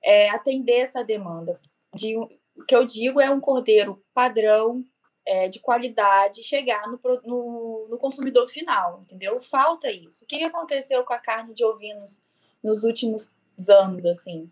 é, 0.03 0.29
atender 0.29 0.81
essa 0.81 1.03
demanda. 1.03 1.59
De, 1.95 2.15
o 2.15 2.63
que 2.67 2.75
eu 2.75 2.85
digo 2.85 3.19
é 3.19 3.29
um 3.31 3.39
cordeiro 3.41 4.03
padrão, 4.13 4.83
é, 5.25 5.47
de 5.47 5.59
qualidade, 5.59 6.43
chegar 6.43 6.87
no, 6.87 6.99
no, 7.23 7.87
no, 7.89 7.97
consumidor 7.97 8.47
final, 8.49 9.01
entendeu? 9.01 9.41
Falta 9.41 9.91
isso. 9.91 10.23
O 10.23 10.27
que 10.27 10.43
aconteceu 10.43 11.03
com 11.03 11.13
a 11.13 11.19
carne 11.19 11.53
de 11.53 11.63
ovinos 11.65 12.21
nos 12.63 12.83
últimos 12.83 13.31
anos, 13.67 14.05
assim, 14.05 14.49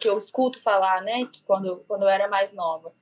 que 0.00 0.08
eu 0.08 0.18
escuto 0.18 0.60
falar, 0.60 1.02
né, 1.02 1.28
quando, 1.44 1.84
quando 1.86 2.02
eu 2.02 2.08
era 2.08 2.28
mais 2.28 2.52
nova? 2.52 2.92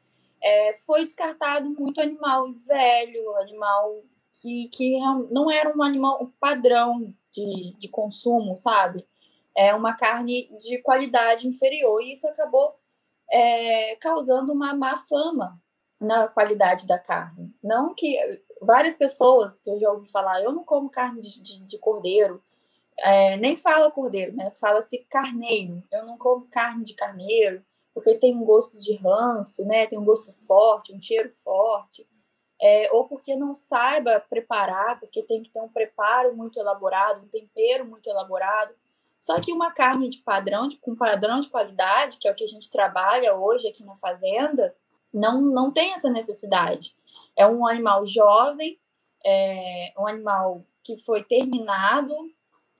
É, 0.42 0.74
foi 0.74 1.04
descartado 1.04 1.68
muito 1.70 2.00
animal 2.00 2.52
velho, 2.66 3.36
animal 3.36 4.02
que, 4.40 4.68
que 4.72 4.98
não 5.30 5.50
era 5.50 5.76
um 5.76 5.82
animal 5.82 6.32
padrão 6.40 7.14
de, 7.32 7.74
de 7.78 7.88
consumo, 7.88 8.56
sabe? 8.56 9.06
é 9.56 9.74
uma 9.74 9.94
carne 9.94 10.48
de 10.60 10.78
qualidade 10.78 11.48
inferior. 11.48 12.02
E 12.02 12.12
isso 12.12 12.28
acabou 12.28 12.76
é, 13.30 13.96
causando 13.96 14.52
uma 14.52 14.74
má 14.74 14.96
fama 14.98 15.58
na 15.98 16.28
qualidade 16.28 16.86
da 16.86 16.98
carne. 16.98 17.54
Não 17.62 17.94
que 17.94 18.18
várias 18.60 18.96
pessoas 18.96 19.60
que 19.60 19.70
eu 19.70 19.80
já 19.80 19.90
ouvi 19.90 20.08
falar, 20.10 20.42
eu 20.42 20.52
não 20.52 20.62
como 20.62 20.90
carne 20.90 21.22
de, 21.22 21.42
de, 21.42 21.64
de 21.64 21.78
cordeiro, 21.78 22.42
é, 22.98 23.36
nem 23.38 23.56
fala 23.56 23.90
cordeiro, 23.90 24.36
né? 24.36 24.52
Fala-se 24.60 24.98
carneiro. 25.08 25.82
Eu 25.90 26.04
não 26.04 26.18
como 26.18 26.46
carne 26.48 26.84
de 26.84 26.94
carneiro, 26.94 27.64
porque 27.94 28.18
tem 28.18 28.36
um 28.36 28.44
gosto 28.44 28.78
de 28.78 28.94
ranço, 28.96 29.64
né? 29.64 29.86
Tem 29.86 29.98
um 29.98 30.04
gosto 30.04 30.32
forte, 30.32 30.94
um 30.94 31.00
cheiro 31.00 31.32
forte. 31.42 32.06
É, 32.60 32.88
ou 32.92 33.06
porque 33.06 33.36
não 33.36 33.52
saiba 33.52 34.18
preparar, 34.18 34.98
porque 34.98 35.22
tem 35.22 35.42
que 35.42 35.50
ter 35.50 35.60
um 35.60 35.68
preparo 35.68 36.34
muito 36.34 36.58
elaborado, 36.58 37.22
um 37.22 37.28
tempero 37.28 37.84
muito 37.84 38.08
elaborado. 38.08 38.74
Só 39.20 39.40
que 39.40 39.52
uma 39.52 39.72
carne 39.72 40.08
de 40.08 40.18
padrão, 40.18 40.68
de, 40.68 40.76
com 40.78 40.94
padrão 40.94 41.40
de 41.40 41.48
qualidade, 41.48 42.18
que 42.18 42.28
é 42.28 42.32
o 42.32 42.34
que 42.34 42.44
a 42.44 42.48
gente 42.48 42.70
trabalha 42.70 43.34
hoje 43.34 43.68
aqui 43.68 43.84
na 43.84 43.96
fazenda, 43.96 44.74
não, 45.12 45.40
não 45.40 45.70
tem 45.70 45.92
essa 45.94 46.08
necessidade. 46.10 46.96
É 47.36 47.46
um 47.46 47.66
animal 47.66 48.06
jovem, 48.06 48.78
é 49.24 49.92
um 49.98 50.06
animal 50.06 50.64
que 50.82 50.96
foi 50.98 51.24
terminado 51.24 52.14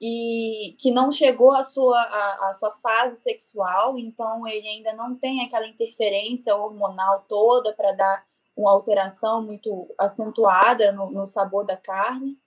e 0.01 0.77
que 0.79 0.91
não 0.91 1.11
chegou 1.11 1.53
à 1.53 1.63
sua, 1.65 1.99
à, 1.99 2.49
à 2.49 2.53
sua 2.53 2.71
fase 2.77 3.17
sexual, 3.17 3.99
então 3.99 4.47
ele 4.47 4.69
ainda 4.69 4.93
não 4.93 5.17
tem 5.17 5.45
aquela 5.45 5.67
interferência 5.67 6.55
hormonal 6.55 7.25
toda 7.29 7.73
para 7.73 7.93
dar 7.93 8.27
uma 8.57 8.71
alteração 8.71 9.43
muito 9.43 9.95
acentuada 9.99 10.91
no, 10.91 11.11
no, 11.11 11.27
sabor 11.27 11.65
da 11.65 11.77
carne. 11.77 12.39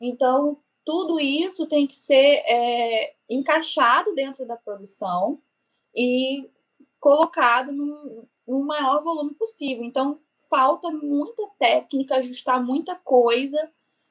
Então, 0.00 0.58
tudo 0.84 1.20
isso 1.20 1.66
tem 1.66 1.86
que 1.86 1.94
ser 1.94 2.42
é, 2.44 3.14
encaixado 3.30 4.14
dentro 4.14 4.44
da 4.44 4.56
produção 4.56 5.40
e 5.94 6.50
colocado 6.98 7.72
no, 7.72 8.28
no 8.46 8.64
maior 8.64 9.02
volume 9.02 9.34
possível. 9.34 9.84
Então, 9.84 10.18
falta 10.50 10.90
muita 10.90 11.46
técnica, 11.58 12.16
ajustar 12.16 12.62
muita 12.62 12.96
coisa 12.96 13.70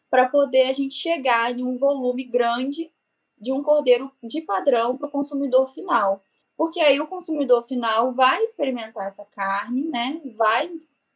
para 0.10 0.28
poder 0.28 0.64
a 0.64 0.74
gente 0.74 0.96
chegar 0.96 1.52
em 1.52 1.64
um 1.64 1.78
volume 1.78 2.24
grande 2.24 2.92
de 3.38 3.52
um 3.52 3.62
cordeiro 3.62 4.12
de 4.24 4.42
padrão 4.42 4.98
para 4.98 5.08
o 5.08 5.12
consumidor 5.12 5.68
final. 5.70 6.24
Porque 6.56 6.80
aí 6.80 7.00
o 7.00 7.08
consumidor 7.08 7.66
final 7.68 8.14
vai 8.14 8.44
experimentar 8.44 9.08
essa 9.08 9.26
carne, 9.26 9.84
né? 9.84 10.22
Vai 10.36 10.72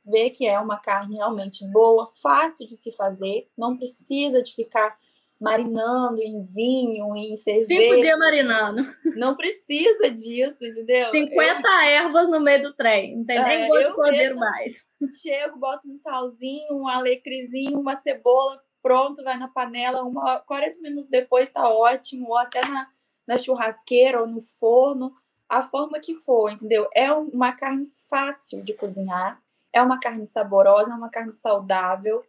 ver 0.06 0.30
que 0.32 0.46
é 0.46 0.60
uma 0.60 0.80
carne 0.80 1.16
realmente 1.16 1.66
boa, 1.68 2.10
fácil 2.22 2.66
de 2.68 2.76
se 2.76 2.92
fazer, 2.92 3.50
não 3.58 3.78
precisa 3.78 4.42
de 4.42 4.54
ficar 4.54 4.98
marinando 5.40 6.22
em 6.22 6.44
vinho, 6.44 7.16
em 7.16 7.36
cerveja. 7.36 7.66
Cinco 7.66 8.00
dias 8.00 8.18
marinando. 8.18 8.84
Não 9.16 9.36
precisa 9.36 10.10
disso, 10.10 10.66
entendeu? 10.66 11.10
50 11.10 11.62
eu... 11.68 11.80
ervas 11.82 12.30
no 12.30 12.40
meio 12.40 12.64
do 12.64 12.74
trem, 12.74 13.18
não 13.18 13.26
tem 13.26 13.42
nem 13.44 13.64
é, 13.64 13.68
gosto 13.68 13.88
de 13.90 13.96
cordeiro 13.96 14.38
mais. 14.38 14.86
Chego, 15.22 15.58
boto 15.58 15.90
um 15.90 15.98
salzinho, 15.98 16.74
um 16.74 16.88
alecrizinho, 16.88 17.80
uma 17.80 17.96
cebola, 17.96 18.62
pronto, 18.82 19.24
vai 19.24 19.38
na 19.38 19.48
panela, 19.48 20.04
uma, 20.04 20.40
40 20.40 20.80
minutos 20.82 21.10
depois 21.10 21.50
tá 21.50 21.70
ótimo, 21.70 22.30
ou 22.30 22.38
até 22.38 22.62
na, 22.62 22.88
na 23.28 23.38
churrasqueira 23.38 24.22
ou 24.22 24.28
no 24.28 24.42
forno, 24.42 25.14
a 25.48 25.62
forma 25.62 26.00
que 26.00 26.16
for, 26.16 26.52
entendeu? 26.52 26.88
É 26.94 27.12
uma 27.12 27.52
carne 27.52 27.88
fácil 28.10 28.64
de 28.64 28.74
cozinhar, 28.74 29.42
é 29.76 29.82
uma 29.82 30.00
carne 30.00 30.26
saborosa, 30.26 30.94
é 30.94 30.96
uma 30.96 31.10
carne 31.10 31.34
saudável, 31.34 32.24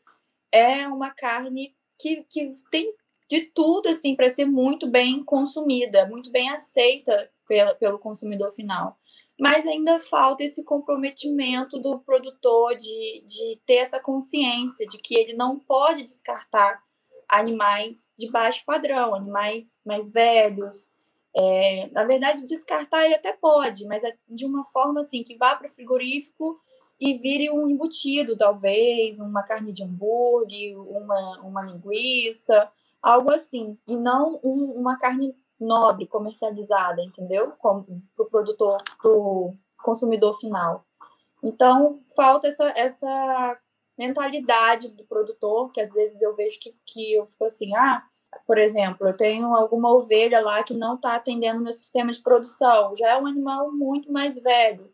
é 0.51 0.89
uma 0.89 1.11
carne 1.11 1.77
que, 1.97 2.25
que 2.29 2.53
tem 2.73 2.93
de 3.31 3.43
tudo 3.43 3.89
assim 3.89 4.17
para 4.17 4.29
ser 4.29 4.47
muito 4.47 4.91
bem 4.91 5.23
consumida, 5.23 6.07
muito 6.07 6.31
bem 6.33 6.51
aceita 6.51 7.31
pelo, 7.47 7.75
pelo 7.77 7.99
consumidor 8.01 8.51
final. 8.51 8.99
Mas 9.39 9.65
ainda 9.65 10.01
falta 10.01 10.43
esse 10.43 10.65
comprometimento 10.65 11.79
do 11.79 12.01
produtor 12.01 12.75
de, 12.77 13.23
de 13.25 13.61
ter 13.65 13.77
essa 13.77 14.01
consciência 14.01 14.85
de 14.87 14.99
que 14.99 15.15
ele 15.15 15.35
não 15.35 15.57
pode 15.57 16.03
descartar 16.03 16.83
animais 17.29 18.11
de 18.19 18.29
baixo 18.29 18.65
padrão, 18.65 19.15
animais 19.15 19.79
mais 19.85 20.11
velhos. 20.11 20.89
É, 21.37 21.89
na 21.93 22.03
verdade, 22.05 22.47
descartar 22.47 23.05
ele 23.05 23.15
até 23.15 23.33
pode, 23.33 23.85
mas 23.85 24.03
é 24.03 24.17
de 24.29 24.47
uma 24.47 24.65
forma 24.65 25.03
assim 25.03 25.23
que 25.23 25.37
vá 25.37 25.55
para 25.55 25.69
o 25.69 25.71
frigorífico 25.71 26.59
e 26.99 27.15
vire 27.19 27.51
um 27.51 27.69
embutido, 27.69 28.37
talvez, 28.37 29.21
uma 29.21 29.43
carne 29.43 29.73
de 29.73 29.83
hambúrguer, 29.83 30.79
uma, 30.79 31.41
uma 31.41 31.63
linguiça, 31.63 32.71
algo 33.03 33.31
assim. 33.31 33.79
E 33.87 33.97
não 33.97 34.41
um, 34.43 34.73
uma 34.73 34.99
carne 34.99 35.35
nobre, 35.61 36.07
comercializada, 36.07 37.03
entendeu? 37.03 37.53
Para 37.61 37.73
o 38.19 38.31
produtor, 38.31 38.83
para 39.01 39.11
o 39.11 39.55
consumidor 39.83 40.39
final. 40.39 40.85
Então, 41.43 42.01
falta 42.15 42.49
essa, 42.49 42.65
essa 42.77 43.61
mentalidade 43.99 44.89
do 44.89 45.05
produtor, 45.05 45.71
que 45.73 45.81
às 45.81 45.93
vezes 45.93 46.21
eu 46.23 46.35
vejo 46.35 46.59
que, 46.61 46.75
que 46.87 47.15
eu 47.15 47.27
fico 47.27 47.45
assim, 47.45 47.75
ah, 47.77 48.03
por 48.47 48.59
exemplo, 48.59 49.07
eu 49.07 49.17
tenho 49.17 49.55
alguma 49.55 49.93
ovelha 49.93 50.41
lá 50.41 50.63
que 50.63 50.75
não 50.75 50.97
está 50.97 51.15
atendendo 51.15 51.63
meu 51.63 51.73
sistema 51.73 52.11
de 52.11 52.23
produção, 52.23 52.97
já 52.97 53.11
é 53.11 53.17
um 53.21 53.27
animal 53.27 53.73
muito 53.73 54.13
mais 54.13 54.41
velho 54.41 54.93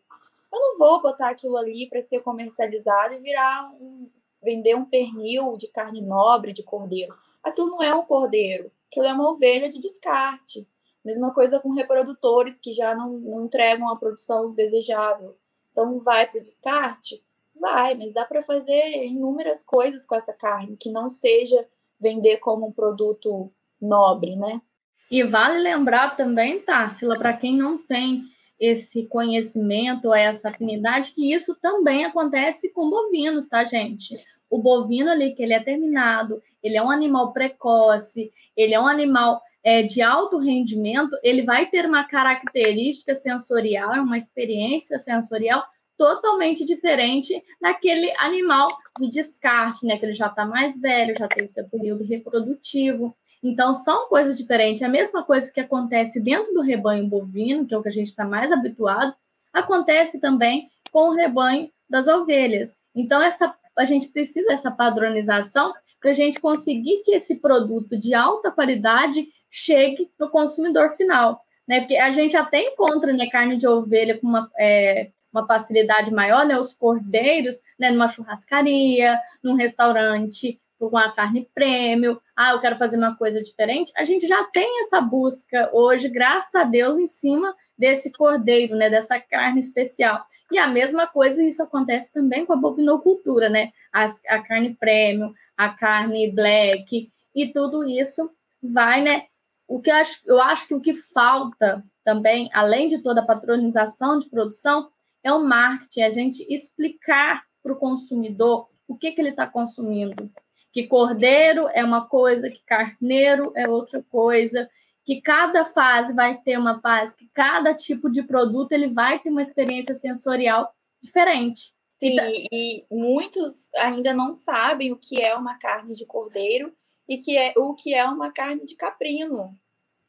eu 0.53 0.59
não 0.59 0.77
vou 0.77 1.01
botar 1.01 1.31
aquilo 1.31 1.57
ali 1.57 1.89
para 1.89 1.99
ser 1.99 2.21
comercializado 2.21 3.15
e 3.15 3.19
virar 3.19 3.73
um, 3.81 4.07
vender 4.41 4.75
um 4.75 4.85
pernil 4.85 5.57
de 5.57 5.67
carne 5.67 5.99
nobre 5.99 6.53
de 6.53 6.61
cordeiro. 6.61 7.15
Aquilo 7.43 7.71
não 7.71 7.81
é 7.81 7.93
um 7.93 8.05
cordeiro, 8.05 8.71
aquilo 8.87 9.07
é 9.07 9.13
uma 9.13 9.31
ovelha 9.31 9.67
de 9.67 9.79
descarte. 9.79 10.67
Mesma 11.03 11.33
coisa 11.33 11.59
com 11.59 11.73
reprodutores 11.73 12.59
que 12.59 12.71
já 12.71 12.93
não, 12.93 13.17
não 13.17 13.45
entregam 13.45 13.89
a 13.89 13.95
produção 13.95 14.53
desejável. 14.53 15.35
Então, 15.71 15.99
vai 15.99 16.29
para 16.29 16.37
o 16.37 16.41
descarte? 16.41 17.21
Vai, 17.59 17.95
mas 17.95 18.13
dá 18.13 18.23
para 18.23 18.43
fazer 18.43 19.03
inúmeras 19.05 19.63
coisas 19.63 20.05
com 20.05 20.15
essa 20.15 20.33
carne, 20.33 20.77
que 20.77 20.91
não 20.91 21.09
seja 21.09 21.67
vender 21.99 22.37
como 22.37 22.67
um 22.67 22.71
produto 22.71 23.51
nobre, 23.81 24.35
né? 24.35 24.61
E 25.09 25.23
vale 25.23 25.59
lembrar 25.59 26.15
também, 26.15 26.59
Társila, 26.59 27.17
para 27.17 27.33
quem 27.33 27.57
não 27.57 27.77
tem 27.77 28.23
esse 28.63 29.05
conhecimento, 29.07 30.13
essa 30.13 30.47
afinidade, 30.47 31.11
que 31.11 31.33
isso 31.33 31.53
também 31.61 32.05
acontece 32.05 32.71
com 32.71 32.89
bovinos, 32.89 33.49
tá, 33.49 33.65
gente? 33.65 34.13
O 34.49 34.57
bovino 34.57 35.11
ali, 35.11 35.35
que 35.35 35.43
ele 35.43 35.53
é 35.53 35.59
terminado, 35.59 36.41
ele 36.63 36.77
é 36.77 36.81
um 36.81 36.89
animal 36.89 37.33
precoce, 37.33 38.31
ele 38.55 38.73
é 38.73 38.79
um 38.79 38.87
animal 38.87 39.41
é, 39.61 39.83
de 39.83 40.01
alto 40.01 40.37
rendimento, 40.37 41.13
ele 41.21 41.41
vai 41.41 41.65
ter 41.65 41.85
uma 41.85 42.05
característica 42.05 43.13
sensorial, 43.13 43.91
uma 44.01 44.17
experiência 44.17 44.97
sensorial 44.97 45.61
totalmente 45.97 46.63
diferente 46.63 47.43
daquele 47.61 48.13
animal 48.17 48.69
de 48.97 49.09
descarte, 49.09 49.85
né? 49.85 49.97
Que 49.97 50.05
ele 50.05 50.15
já 50.15 50.27
está 50.27 50.45
mais 50.45 50.79
velho, 50.79 51.17
já 51.19 51.27
tem 51.27 51.43
o 51.43 51.49
seu 51.49 51.67
período 51.67 52.05
reprodutivo. 52.05 53.13
Então, 53.43 53.73
são 53.73 54.07
coisas 54.07 54.37
diferentes. 54.37 54.81
A 54.81 54.87
mesma 54.87 55.23
coisa 55.23 55.51
que 55.51 55.59
acontece 55.59 56.19
dentro 56.19 56.53
do 56.53 56.61
rebanho 56.61 57.07
bovino, 57.07 57.65
que 57.65 57.73
é 57.73 57.77
o 57.77 57.83
que 57.83 57.89
a 57.89 57.93
gente 57.93 58.07
está 58.07 58.23
mais 58.23 58.51
habituado, 58.51 59.13
acontece 59.51 60.19
também 60.19 60.69
com 60.91 61.09
o 61.09 61.13
rebanho 61.13 61.69
das 61.89 62.07
ovelhas. 62.07 62.75
Então, 62.95 63.21
essa, 63.21 63.53
a 63.77 63.85
gente 63.85 64.07
precisa 64.07 64.47
dessa 64.47 64.71
padronização 64.71 65.73
para 65.99 66.11
a 66.11 66.13
gente 66.13 66.39
conseguir 66.39 67.03
que 67.03 67.11
esse 67.11 67.35
produto 67.35 67.97
de 67.97 68.13
alta 68.13 68.49
qualidade 68.49 69.27
chegue 69.49 70.09
no 70.19 70.29
consumidor 70.29 70.95
final. 70.95 71.41
Né? 71.67 71.81
Porque 71.81 71.97
a 71.97 72.11
gente 72.11 72.35
até 72.37 72.61
encontra 72.61 73.13
né, 73.13 73.27
carne 73.29 73.57
de 73.57 73.67
ovelha 73.67 74.17
com 74.17 74.27
uma, 74.27 74.49
é, 74.57 75.11
uma 75.33 75.45
facilidade 75.45 76.11
maior, 76.11 76.45
né? 76.45 76.59
Os 76.59 76.73
cordeiros, 76.73 77.55
né? 77.79 77.89
Numa 77.89 78.07
churrascaria, 78.07 79.17
num 79.41 79.55
restaurante 79.55 80.59
com 80.89 80.97
a 80.97 81.11
carne 81.11 81.49
prêmio, 81.53 82.21
ah, 82.35 82.51
eu 82.51 82.61
quero 82.61 82.77
fazer 82.77 82.97
uma 82.97 83.15
coisa 83.15 83.41
diferente, 83.41 83.91
a 83.95 84.03
gente 84.03 84.27
já 84.27 84.43
tem 84.45 84.81
essa 84.81 84.99
busca 85.01 85.69
hoje, 85.73 86.09
graças 86.09 86.53
a 86.55 86.63
Deus, 86.63 86.97
em 86.97 87.07
cima 87.07 87.55
desse 87.77 88.11
cordeiro, 88.11 88.75
né, 88.75 88.89
dessa 88.89 89.19
carne 89.19 89.59
especial. 89.59 90.25
E 90.51 90.57
a 90.57 90.67
mesma 90.67 91.07
coisa, 91.07 91.43
isso 91.43 91.63
acontece 91.63 92.11
também 92.13 92.45
com 92.45 92.53
a 92.53 92.57
bovinocultura, 92.57 93.49
né? 93.49 93.71
As, 93.91 94.21
a 94.27 94.39
carne 94.39 94.75
prêmio, 94.75 95.33
a 95.57 95.69
carne 95.69 96.31
black, 96.31 97.09
e 97.33 97.47
tudo 97.47 97.83
isso 97.83 98.29
vai, 98.61 99.01
né? 99.01 99.25
O 99.67 99.81
que 99.81 99.89
eu 99.89 99.95
acho, 99.95 100.21
eu 100.25 100.41
acho 100.41 100.67
que 100.67 100.75
o 100.75 100.81
que 100.81 100.93
falta 100.93 101.83
também, 102.03 102.49
além 102.53 102.87
de 102.87 102.99
toda 102.99 103.21
a 103.21 103.25
patronização 103.25 104.19
de 104.19 104.29
produção, 104.29 104.89
é 105.23 105.33
o 105.33 105.43
marketing, 105.43 106.01
a 106.01 106.09
gente 106.09 106.45
explicar 106.53 107.41
para 107.63 107.73
o 107.73 107.77
consumidor 107.77 108.69
o 108.87 108.95
que, 108.95 109.11
que 109.11 109.21
ele 109.21 109.29
está 109.29 109.47
consumindo, 109.47 110.29
que 110.73 110.87
cordeiro 110.87 111.69
é 111.69 111.85
uma 111.85 112.07
coisa, 112.07 112.49
que 112.49 112.61
carneiro 112.65 113.53
é 113.55 113.69
outra 113.69 114.03
coisa, 114.09 114.67
que 115.05 115.21
cada 115.21 115.65
fase 115.65 116.13
vai 116.15 116.35
ter 116.41 116.57
uma 116.57 116.81
fase, 116.81 117.15
que 117.15 117.29
cada 117.31 117.75
tipo 117.75 118.09
de 118.09 118.23
produto 118.23 118.71
ele 118.71 118.87
vai 118.87 119.19
ter 119.19 119.29
uma 119.29 119.41
experiência 119.41 119.93
sensorial 119.93 120.73
diferente. 120.99 121.73
Sim, 121.99 122.13
então... 122.13 122.31
e 122.51 122.85
muitos 122.89 123.69
ainda 123.75 124.13
não 124.13 124.33
sabem 124.33 124.91
o 124.91 124.97
que 124.97 125.21
é 125.21 125.35
uma 125.35 125.59
carne 125.59 125.93
de 125.93 126.07
cordeiro 126.07 126.73
e 127.07 127.17
que 127.17 127.37
é 127.37 127.53
o 127.55 127.75
que 127.75 127.93
é 127.93 128.03
uma 128.05 128.31
carne 128.31 128.65
de 128.65 128.75
caprino. 128.75 129.55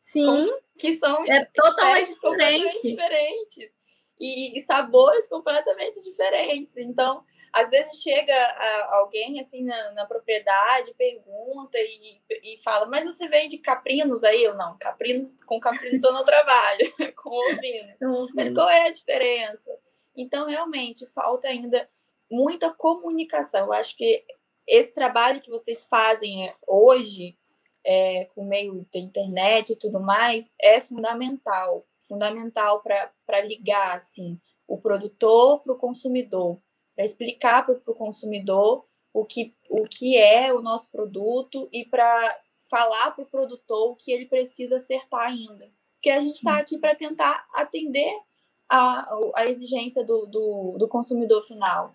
Sim. 0.00 0.46
Que 0.78 0.96
são 0.96 1.24
é 1.26 1.44
totalmente 1.44 2.12
diferente. 2.14 2.82
diferentes. 2.82 3.70
E, 4.18 4.58
e, 4.58 4.62
sabores 4.62 5.28
completamente 5.28 6.02
diferentes. 6.02 6.76
Então, 6.76 7.24
às 7.54 7.70
vezes 7.70 8.02
chega 8.02 8.34
alguém 8.90 9.40
assim 9.40 9.62
na, 9.62 9.92
na 9.92 10.04
propriedade, 10.04 10.92
pergunta 10.94 11.78
e, 11.78 12.20
e 12.42 12.60
fala, 12.64 12.86
mas 12.86 13.06
você 13.06 13.28
vende 13.28 13.58
caprinos 13.58 14.24
aí? 14.24 14.42
Eu 14.42 14.56
não, 14.56 14.76
caprinos, 14.76 15.36
com 15.46 15.60
caprinos 15.60 16.02
eu 16.02 16.12
não 16.12 16.24
trabalho, 16.24 16.92
com 17.16 17.30
ovinos. 17.30 17.96
Mas 18.34 18.52
qual 18.52 18.68
é 18.68 18.88
a 18.88 18.90
diferença? 18.90 19.70
Então, 20.16 20.48
realmente, 20.48 21.06
falta 21.14 21.46
ainda 21.46 21.88
muita 22.28 22.74
comunicação. 22.74 23.66
Eu 23.66 23.72
acho 23.72 23.96
que 23.96 24.24
esse 24.66 24.92
trabalho 24.92 25.40
que 25.40 25.50
vocês 25.50 25.86
fazem 25.86 26.52
hoje, 26.66 27.38
é, 27.84 28.24
com 28.34 28.42
o 28.42 28.48
meio 28.48 28.84
da 28.92 28.98
internet 28.98 29.72
e 29.72 29.76
tudo 29.76 30.00
mais, 30.00 30.50
é 30.60 30.80
fundamental. 30.80 31.86
Fundamental 32.08 32.82
para 32.82 33.40
ligar 33.42 33.94
assim, 33.94 34.40
o 34.66 34.76
produtor 34.76 35.62
para 35.62 35.72
o 35.72 35.78
consumidor, 35.78 36.60
para 36.94 37.04
explicar 37.04 37.64
para 37.64 37.74
o 37.74 37.94
consumidor 37.94 38.84
o 39.12 39.24
que, 39.24 39.54
o 39.68 39.84
que 39.84 40.16
é 40.16 40.52
o 40.52 40.60
nosso 40.60 40.90
produto 40.90 41.68
e 41.72 41.84
para 41.84 42.40
falar 42.68 43.12
para 43.12 43.22
o 43.22 43.28
produtor 43.28 43.92
o 43.92 43.96
que 43.96 44.10
ele 44.10 44.26
precisa 44.26 44.76
acertar 44.76 45.28
ainda. 45.28 45.70
Porque 45.94 46.10
a 46.10 46.20
gente 46.20 46.34
está 46.34 46.58
aqui 46.58 46.78
para 46.78 46.94
tentar 46.94 47.46
atender 47.54 48.12
a, 48.68 49.08
a 49.36 49.46
exigência 49.46 50.04
do, 50.04 50.26
do, 50.26 50.76
do 50.78 50.88
consumidor 50.88 51.46
final. 51.46 51.94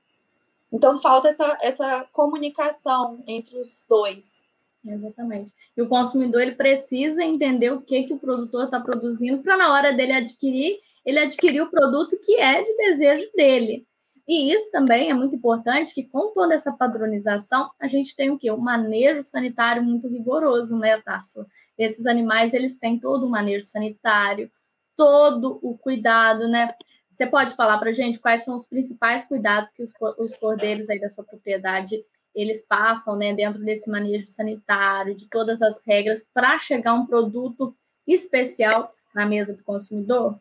Então 0.71 0.99
falta 0.99 1.29
essa, 1.29 1.57
essa 1.61 2.07
comunicação 2.13 3.23
entre 3.27 3.57
os 3.59 3.85
dois. 3.87 4.43
Exatamente. 4.85 5.53
E 5.75 5.81
o 5.81 5.89
consumidor 5.89 6.41
ele 6.41 6.55
precisa 6.55 7.23
entender 7.23 7.71
o 7.71 7.81
que, 7.81 8.03
que 8.03 8.13
o 8.13 8.19
produtor 8.19 8.65
está 8.65 8.79
produzindo 8.79 9.43
para 9.43 9.57
na 9.57 9.73
hora 9.73 9.91
dele 9.91 10.13
adquirir, 10.13 10.79
ele 11.05 11.19
adquirir 11.19 11.61
o 11.61 11.69
produto 11.69 12.17
que 12.17 12.35
é 12.35 12.63
de 12.63 12.73
desejo 12.77 13.29
dele. 13.35 13.85
E 14.29 14.53
isso 14.53 14.69
também 14.69 15.09
é 15.09 15.13
muito 15.15 15.35
importante 15.35 15.91
que 15.91 16.03
com 16.03 16.31
toda 16.31 16.53
essa 16.53 16.71
padronização, 16.71 17.71
a 17.79 17.87
gente 17.87 18.15
tem 18.15 18.29
o 18.29 18.37
quê? 18.37 18.51
Um 18.51 18.57
manejo 18.57 19.23
sanitário 19.23 19.83
muito 19.83 20.07
rigoroso, 20.07 20.77
né, 20.77 21.01
Tarso? 21.01 21.47
Esses 21.75 22.05
animais, 22.05 22.53
eles 22.53 22.77
têm 22.77 22.99
todo 22.99 23.25
o 23.25 23.29
manejo 23.29 23.65
sanitário, 23.65 24.51
todo 24.95 25.59
o 25.63 25.75
cuidado, 25.75 26.47
né? 26.47 26.71
Você 27.11 27.25
pode 27.25 27.55
falar 27.55 27.79
para 27.79 27.89
a 27.89 27.93
gente 27.93 28.19
quais 28.19 28.43
são 28.45 28.53
os 28.53 28.67
principais 28.67 29.25
cuidados 29.25 29.71
que 29.71 29.81
os, 29.81 29.93
os 30.19 30.35
cordeiros 30.35 30.91
aí 30.91 30.99
da 30.99 31.09
sua 31.09 31.23
propriedade 31.23 32.05
eles 32.35 32.63
passam, 32.63 33.15
né, 33.15 33.33
dentro 33.33 33.59
desse 33.65 33.89
manejo 33.89 34.27
sanitário, 34.27 35.15
de 35.15 35.27
todas 35.27 35.59
as 35.63 35.81
regras, 35.83 36.23
para 36.31 36.59
chegar 36.59 36.93
um 36.93 37.07
produto 37.07 37.75
especial 38.05 38.93
na 39.15 39.25
mesa 39.25 39.55
do 39.55 39.63
consumidor? 39.63 40.39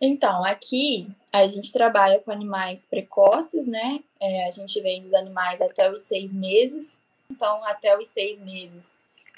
Então, 0.00 0.44
aqui 0.44 1.08
a 1.32 1.46
gente 1.46 1.72
trabalha 1.72 2.18
com 2.18 2.30
animais 2.30 2.86
precoces, 2.86 3.66
né? 3.66 4.00
É, 4.20 4.46
a 4.46 4.50
gente 4.50 4.80
vende 4.80 5.06
os 5.06 5.14
animais 5.14 5.60
até 5.60 5.90
os 5.90 6.02
seis 6.02 6.34
meses. 6.34 7.00
Então, 7.30 7.64
até 7.64 7.96
os 7.98 8.08
seis 8.08 8.40
meses, 8.40 8.92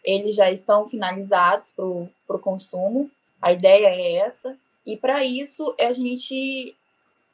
eles 0.04 0.34
já 0.34 0.50
estão 0.50 0.88
finalizados 0.88 1.72
para 1.72 1.84
o 1.84 2.40
consumo. 2.40 3.10
A 3.40 3.52
ideia 3.52 3.88
é 3.88 4.16
essa. 4.16 4.56
E 4.84 4.96
para 4.96 5.24
isso, 5.24 5.74
a 5.80 5.92
gente 5.92 6.74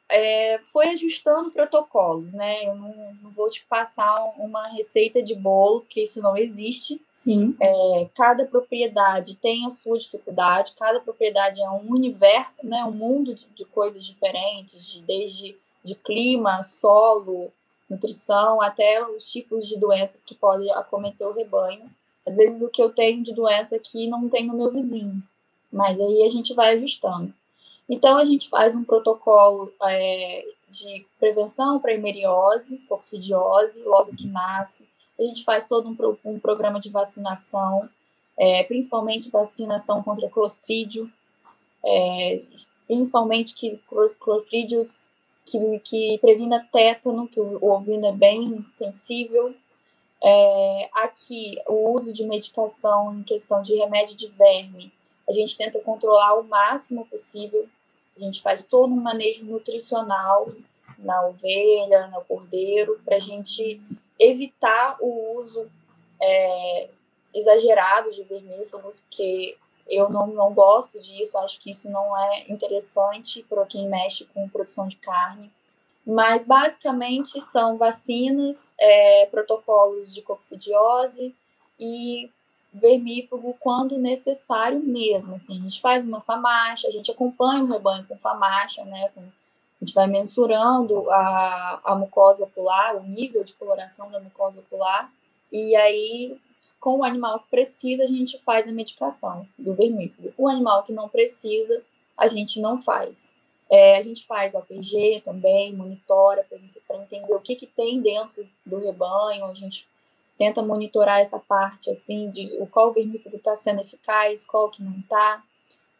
é, 0.09 0.59
foi 0.71 0.89
ajustando 0.89 1.51
protocolos, 1.51 2.33
né? 2.33 2.65
Eu 2.67 2.75
não, 2.75 3.13
não, 3.23 3.31
vou 3.31 3.49
te 3.49 3.65
passar 3.65 4.23
uma 4.37 4.67
receita 4.67 5.21
de 5.21 5.35
bolo, 5.35 5.81
que 5.81 6.03
isso 6.03 6.21
não 6.21 6.37
existe. 6.37 7.01
Sim. 7.11 7.55
É, 7.59 8.07
cada 8.13 8.45
propriedade 8.45 9.35
tem 9.35 9.65
a 9.65 9.71
sua 9.71 9.97
dificuldade, 9.97 10.75
cada 10.77 10.99
propriedade 10.99 11.61
é 11.61 11.69
um 11.69 11.91
universo, 11.91 12.69
né? 12.69 12.83
Um 12.83 12.91
mundo 12.91 13.33
de, 13.33 13.47
de 13.47 13.65
coisas 13.65 14.05
diferentes, 14.05 14.85
de, 14.91 15.01
desde 15.01 15.57
de 15.83 15.95
clima, 15.95 16.63
solo, 16.63 17.51
nutrição, 17.89 18.61
até 18.61 19.05
os 19.07 19.31
tipos 19.31 19.67
de 19.67 19.77
doenças 19.77 20.19
que 20.25 20.33
podem 20.33 20.71
acometer 20.71 21.27
o 21.27 21.33
rebanho. 21.33 21.89
Às 22.25 22.35
vezes 22.35 22.61
o 22.63 22.69
que 22.69 22.81
eu 22.81 22.89
tenho 22.89 23.23
de 23.23 23.33
doença 23.33 23.75
aqui 23.75 24.07
não 24.07 24.27
tem 24.27 24.47
no 24.47 24.55
meu 24.55 24.71
vizinho, 24.71 25.21
mas 25.71 25.99
aí 25.99 26.23
a 26.23 26.29
gente 26.29 26.53
vai 26.55 26.75
ajustando. 26.75 27.31
Então, 27.89 28.17
a 28.17 28.23
gente 28.23 28.49
faz 28.49 28.75
um 28.75 28.83
protocolo 28.83 29.71
é, 29.83 30.45
de 30.69 31.05
prevenção 31.19 31.79
para 31.79 31.93
hemeriose, 31.93 32.77
coccidiose, 32.89 33.83
logo 33.83 34.15
que 34.15 34.27
nasce. 34.27 34.87
A 35.19 35.23
gente 35.23 35.43
faz 35.43 35.67
todo 35.67 35.87
um, 35.87 36.17
um 36.25 36.39
programa 36.39 36.79
de 36.79 36.89
vacinação, 36.89 37.87
é, 38.37 38.63
principalmente 38.63 39.31
vacinação 39.31 40.03
contra 40.03 40.29
clostrídio, 40.29 41.09
é, 41.85 42.41
principalmente 42.87 43.55
que 43.55 43.79
clostrídios 44.19 45.07
que, 45.45 45.79
que 45.79 46.17
previna 46.19 46.67
tétano, 46.71 47.27
que 47.27 47.39
o, 47.39 47.63
o 47.63 47.71
ovino 47.71 48.07
é 48.07 48.11
bem 48.11 48.65
sensível. 48.71 49.55
É, 50.21 50.89
aqui, 50.93 51.57
o 51.67 51.91
uso 51.91 52.11
de 52.11 52.25
medicação 52.25 53.13
em 53.13 53.23
questão 53.23 53.61
de 53.61 53.75
remédio 53.75 54.15
de 54.15 54.27
verme, 54.29 54.91
a 55.27 55.31
gente 55.31 55.57
tenta 55.57 55.79
controlar 55.79 56.35
o 56.35 56.43
máximo 56.43 57.05
possível. 57.05 57.67
A 58.15 58.19
gente 58.19 58.41
faz 58.41 58.63
todo 58.63 58.93
um 58.93 59.01
manejo 59.01 59.43
nutricional 59.45 60.51
na 60.97 61.25
ovelha, 61.27 62.07
no 62.07 62.21
cordeiro, 62.21 62.99
para 63.03 63.17
a 63.17 63.19
gente 63.19 63.81
evitar 64.19 64.97
o 65.01 65.39
uso 65.39 65.69
é, 66.21 66.89
exagerado 67.33 68.11
de 68.11 68.23
vermífugos, 68.23 69.01
porque 69.01 69.57
eu 69.87 70.09
não, 70.09 70.27
não 70.27 70.53
gosto 70.53 70.99
disso, 70.99 71.37
acho 71.37 71.59
que 71.59 71.71
isso 71.71 71.91
não 71.91 72.17
é 72.17 72.45
interessante 72.49 73.43
para 73.43 73.65
quem 73.65 73.87
mexe 73.87 74.25
com 74.25 74.49
produção 74.49 74.87
de 74.87 74.95
carne. 74.95 75.51
Mas 76.05 76.45
basicamente 76.45 77.41
são 77.41 77.77
vacinas, 77.77 78.67
é, 78.79 79.25
protocolos 79.27 80.13
de 80.13 80.21
coccidiose 80.21 81.35
e 81.79 82.31
vermífugo 82.75 83.55
quando 83.59 83.97
necessário 83.97 84.79
mesmo. 84.79 85.35
Assim, 85.35 85.57
a 85.57 85.61
gente 85.61 85.81
faz 85.81 86.05
uma 86.05 86.21
famacha, 86.21 86.87
a 86.87 86.91
gente 86.91 87.11
acompanha 87.11 87.63
o 87.63 87.67
rebanho 87.67 88.05
com 88.07 88.17
famacha, 88.17 88.83
né? 88.85 89.11
A 89.17 89.85
gente 89.85 89.93
vai 89.93 90.07
mensurando 90.07 91.09
a, 91.09 91.81
a 91.83 91.95
mucosa 91.95 92.43
ocular, 92.43 92.95
o 92.95 93.03
nível 93.03 93.43
de 93.43 93.53
coloração 93.53 94.09
da 94.09 94.19
mucosa 94.19 94.59
ocular, 94.59 95.11
e 95.51 95.75
aí, 95.75 96.37
com 96.79 96.99
o 96.99 97.03
animal 97.03 97.39
que 97.39 97.49
precisa, 97.49 98.03
a 98.03 98.07
gente 98.07 98.37
faz 98.39 98.67
a 98.67 98.71
medicação 98.71 99.47
do 99.57 99.73
vermífugo. 99.73 100.33
O 100.37 100.47
animal 100.47 100.83
que 100.83 100.91
não 100.91 101.07
precisa, 101.07 101.81
a 102.17 102.27
gente 102.27 102.59
não 102.59 102.81
faz. 102.81 103.31
É, 103.69 103.97
a 103.97 104.01
gente 104.01 104.25
faz 104.25 104.53
o 104.53 104.61
também, 105.23 105.73
monitora 105.73 106.45
para 106.87 106.97
entender 106.97 107.33
o 107.33 107.39
que, 107.39 107.55
que 107.55 107.65
tem 107.65 108.01
dentro 108.01 108.47
do 108.65 108.77
rebanho, 108.77 109.45
a 109.45 109.53
gente 109.53 109.87
tenta 110.37 110.61
monitorar 110.61 111.19
essa 111.19 111.39
parte 111.39 111.89
assim 111.89 112.29
de 112.29 112.57
o 112.59 112.67
qual 112.67 112.93
vermífugo 112.93 113.37
está 113.37 113.55
sendo 113.55 113.81
eficaz, 113.81 114.45
qual 114.45 114.69
que 114.69 114.83
não 114.83 114.97
está. 114.99 115.43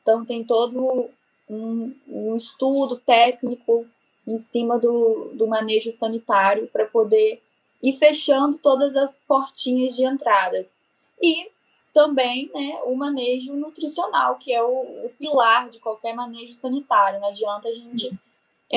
Então 0.02 0.26
tem 0.26 0.43
todo 0.43 1.10
um, 1.50 1.93
um, 2.08 2.36
estudo 2.36 2.98
técnico 2.98 3.86
em 4.28 4.38
cima 4.38 4.78
do, 4.78 5.32
do 5.34 5.48
manejo 5.48 5.91
sanitário 5.91 6.67
para 6.67 6.86
poder 6.86 7.41
ir 7.82 7.93
fechando 7.93 8.58
todas 8.58 8.95
as 8.95 9.15
portinhas 9.28 9.95
de 9.95 10.06
entrada. 10.06 10.67
E 11.21 11.50
também 11.93 12.52
né, 12.54 12.82
o 12.84 12.95
manejo 12.95 13.54
nutricional, 13.54 14.36
que 14.36 14.54
é 14.54 14.62
o, 14.62 15.06
o 15.06 15.12
pilar 15.17 15.69
de 15.69 15.80
qualquer 15.80 16.13
manejo 16.13 16.54
sanitário. 16.54 17.19
Não 17.19 17.30
adianta 17.30 17.69
a 17.69 17.74
gente 17.74 18.10
Sim 18.10 18.19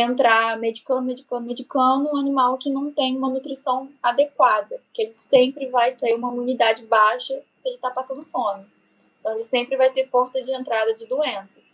entrar 0.01 0.59
medicando, 0.59 1.03
medicando, 1.03 1.47
medicando 1.47 2.09
um 2.13 2.17
animal 2.17 2.57
que 2.57 2.71
não 2.71 2.93
tem 2.93 3.17
uma 3.17 3.29
nutrição 3.29 3.91
adequada, 4.03 4.81
porque 4.87 5.03
ele 5.03 5.13
sempre 5.13 5.67
vai 5.67 5.93
ter 5.93 6.15
uma 6.15 6.33
imunidade 6.33 6.85
baixa 6.87 7.43
se 7.57 7.69
ele 7.69 7.77
está 7.77 7.91
passando 7.91 8.25
fome. 8.25 8.65
Então, 9.21 9.33
ele 9.33 9.43
sempre 9.43 9.77
vai 9.77 9.91
ter 9.91 10.09
porta 10.09 10.41
de 10.43 10.53
entrada 10.53 10.95
de 10.95 11.07
doenças. 11.07 11.65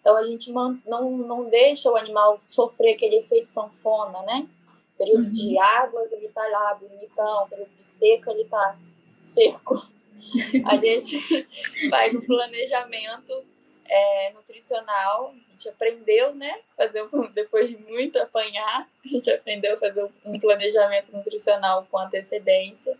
Então, 0.00 0.16
a 0.16 0.22
gente 0.22 0.52
não, 0.52 0.78
não 0.86 1.44
deixa 1.48 1.90
o 1.90 1.96
animal 1.96 2.40
sofrer 2.46 2.94
aquele 2.94 3.16
efeito 3.16 3.48
sanfona, 3.48 4.22
né? 4.22 4.48
Período 4.96 5.24
uhum. 5.24 5.30
de 5.30 5.58
águas, 5.58 6.12
ele 6.12 6.28
tá 6.28 6.46
lá 6.48 6.74
bonitão. 6.74 7.48
Período 7.48 7.70
de 7.74 7.82
seca, 7.82 8.30
ele 8.30 8.44
tá 8.44 8.78
seco. 9.22 9.86
A 10.66 10.76
gente 10.76 11.20
faz 11.90 12.14
um 12.14 12.20
planejamento 12.20 13.32
é, 13.86 14.32
nutricional 14.32 15.34
gente 15.54 15.68
aprendeu, 15.68 16.34
né? 16.34 16.58
Fazer 16.76 17.02
um, 17.12 17.26
depois 17.32 17.70
de 17.70 17.76
muito 17.76 18.18
apanhar, 18.18 18.88
a 19.04 19.08
gente 19.08 19.30
aprendeu 19.30 19.74
a 19.74 19.78
fazer 19.78 20.08
um 20.24 20.38
planejamento 20.38 21.12
nutricional 21.12 21.86
com 21.90 21.98
antecedência 21.98 22.96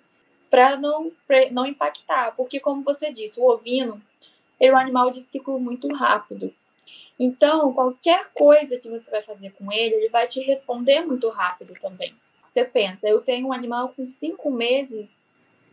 para 0.50 0.76
não, 0.76 1.10
não 1.50 1.66
impactar, 1.66 2.34
porque 2.36 2.60
como 2.60 2.82
você 2.82 3.10
disse, 3.12 3.40
o 3.40 3.50
ovino 3.50 4.00
é 4.60 4.70
um 4.70 4.76
animal 4.76 5.10
de 5.10 5.20
ciclo 5.20 5.58
muito 5.58 5.92
rápido. 5.92 6.54
Então, 7.18 7.72
qualquer 7.72 8.30
coisa 8.32 8.78
que 8.78 8.88
você 8.88 9.10
vai 9.10 9.22
fazer 9.22 9.50
com 9.52 9.72
ele, 9.72 9.94
ele 9.96 10.08
vai 10.08 10.26
te 10.26 10.40
responder 10.40 11.02
muito 11.02 11.28
rápido 11.28 11.74
também. 11.80 12.14
Você 12.50 12.64
pensa, 12.64 13.08
eu 13.08 13.20
tenho 13.20 13.48
um 13.48 13.52
animal 13.52 13.92
com 13.96 14.06
cinco 14.06 14.50
meses 14.50 15.10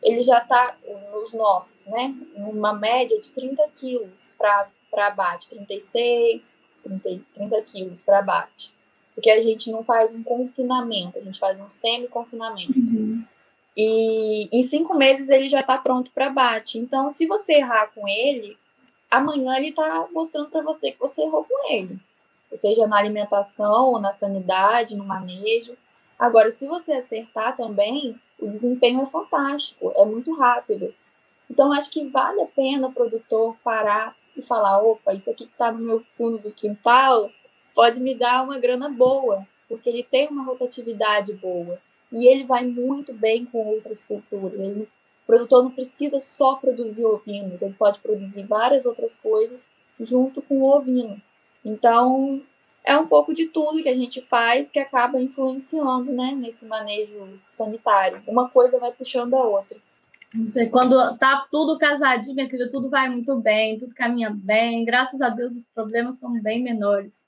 ele 0.01 0.21
já 0.23 0.39
está, 0.39 0.75
nos 1.13 1.33
nossos, 1.33 1.85
né, 1.85 2.13
numa 2.35 2.73
média 2.73 3.19
de 3.19 3.31
30 3.31 3.63
quilos 3.69 4.33
para 4.37 4.67
abate, 5.07 5.49
36, 5.49 6.55
30, 6.83 7.21
30 7.33 7.61
quilos 7.61 8.01
para 8.01 8.19
abate. 8.19 8.73
Porque 9.13 9.29
a 9.29 9.41
gente 9.41 9.71
não 9.71 9.83
faz 9.83 10.11
um 10.11 10.23
confinamento, 10.23 11.19
a 11.19 11.21
gente 11.21 11.39
faz 11.39 11.59
um 11.59 11.69
semi-confinamento. 11.71 12.79
Uhum. 12.79 13.23
E 13.75 14.49
em 14.51 14.63
cinco 14.63 14.95
meses 14.95 15.29
ele 15.29 15.47
já 15.49 15.61
está 15.61 15.77
pronto 15.77 16.11
para 16.11 16.27
abate. 16.27 16.77
Então, 16.77 17.09
se 17.09 17.25
você 17.25 17.53
errar 17.53 17.91
com 17.93 18.07
ele, 18.07 18.57
amanhã 19.09 19.55
ele 19.57 19.69
está 19.69 20.07
mostrando 20.11 20.49
para 20.49 20.61
você 20.61 20.91
que 20.91 20.99
você 20.99 21.21
errou 21.23 21.43
com 21.43 21.73
ele. 21.73 21.99
Seja 22.59 22.85
na 22.85 22.97
alimentação, 22.97 23.99
na 23.99 24.11
sanidade, 24.11 24.95
no 24.95 25.05
manejo. 25.05 25.77
Agora, 26.19 26.51
se 26.51 26.67
você 26.67 26.93
acertar 26.93 27.55
também, 27.55 28.19
o 28.37 28.47
desempenho 28.47 29.01
é 29.01 29.05
fantástico, 29.05 29.91
é 29.95 30.05
muito 30.05 30.33
rápido. 30.35 30.93
Então, 31.49 31.71
acho 31.71 31.91
que 31.91 32.07
vale 32.09 32.41
a 32.41 32.45
pena 32.45 32.87
o 32.87 32.93
produtor 32.93 33.55
parar 33.63 34.15
e 34.35 34.41
falar: 34.41 34.79
opa, 34.79 35.13
isso 35.13 35.29
aqui 35.29 35.45
que 35.45 35.51
está 35.51 35.71
no 35.71 35.79
meu 35.79 36.03
fundo 36.11 36.37
do 36.37 36.51
quintal 36.51 37.29
pode 37.73 37.99
me 37.99 38.13
dar 38.15 38.43
uma 38.43 38.59
grana 38.59 38.89
boa, 38.89 39.47
porque 39.67 39.89
ele 39.89 40.03
tem 40.03 40.27
uma 40.27 40.43
rotatividade 40.43 41.33
boa. 41.33 41.79
E 42.11 42.27
ele 42.27 42.43
vai 42.43 42.65
muito 42.65 43.13
bem 43.13 43.45
com 43.45 43.65
outras 43.65 44.03
culturas. 44.03 44.59
Ele, 44.59 44.81
o 44.81 44.87
produtor 45.25 45.63
não 45.63 45.71
precisa 45.71 46.19
só 46.19 46.55
produzir 46.55 47.05
ovinos, 47.05 47.61
ele 47.61 47.73
pode 47.73 47.99
produzir 47.99 48.43
várias 48.43 48.85
outras 48.85 49.15
coisas 49.15 49.67
junto 49.99 50.41
com 50.41 50.61
o 50.61 50.69
ovino. 50.69 51.21
Então, 51.63 52.41
é 52.83 52.97
um 52.97 53.07
pouco 53.07 53.33
de 53.33 53.45
tudo 53.47 53.81
que 53.81 53.89
a 53.89 53.95
gente 53.95 54.21
faz 54.21 54.69
que 54.69 54.79
acaba 54.79 55.21
influenciando 55.21 56.11
né, 56.11 56.33
nesse 56.35 56.65
manejo 56.65 57.39
sanitário. 57.49 58.21
Uma 58.27 58.49
coisa 58.49 58.79
vai 58.79 58.91
puxando 58.91 59.35
a 59.35 59.43
outra. 59.43 59.77
Quando 60.71 61.17
tá 61.17 61.45
tudo 61.51 61.77
casadinho, 61.77 62.35
minha 62.35 62.71
tudo 62.71 62.89
vai 62.89 63.09
muito 63.09 63.35
bem, 63.37 63.77
tudo 63.77 63.93
caminha 63.93 64.29
bem. 64.29 64.85
Graças 64.85 65.21
a 65.21 65.29
Deus, 65.29 65.55
os 65.55 65.65
problemas 65.65 66.19
são 66.19 66.31
bem 66.41 66.63
menores. 66.63 67.25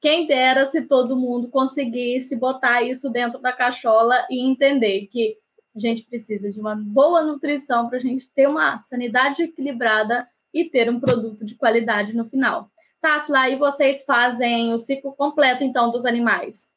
Quem 0.00 0.26
dera 0.26 0.64
se 0.66 0.82
todo 0.82 1.16
mundo 1.16 1.48
conseguisse 1.48 2.36
botar 2.36 2.82
isso 2.82 3.08
dentro 3.08 3.40
da 3.40 3.52
cachola 3.52 4.26
e 4.28 4.44
entender 4.44 5.06
que 5.06 5.38
a 5.74 5.78
gente 5.78 6.02
precisa 6.02 6.50
de 6.50 6.60
uma 6.60 6.74
boa 6.74 7.22
nutrição 7.22 7.88
para 7.88 7.96
a 7.96 8.00
gente 8.00 8.28
ter 8.28 8.46
uma 8.46 8.78
sanidade 8.78 9.44
equilibrada 9.44 10.28
e 10.52 10.64
ter 10.64 10.90
um 10.90 11.00
produto 11.00 11.44
de 11.44 11.54
qualidade 11.54 12.14
no 12.14 12.24
final. 12.24 12.70
Tassila, 13.00 13.48
e 13.48 13.56
vocês 13.56 14.04
fazem 14.04 14.74
o 14.74 14.78
ciclo 14.78 15.14
completo, 15.14 15.64
então, 15.64 15.90
dos 15.90 16.04
animais? 16.04 16.68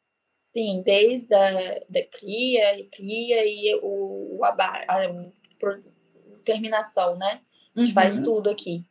Sim, 0.55 0.81
desde 0.85 1.35
a 1.35 1.79
da 1.89 2.03
cria 2.11 2.79
e 2.79 2.85
cria 2.85 3.45
e 3.45 3.79
o, 3.83 4.39
o, 4.39 4.45
terminação, 6.43 7.15
né? 7.17 7.41
A 7.75 7.79
gente 7.79 7.89
uhum. 7.89 7.93
faz 7.93 8.19
tudo 8.19 8.49
aqui. 8.49 8.85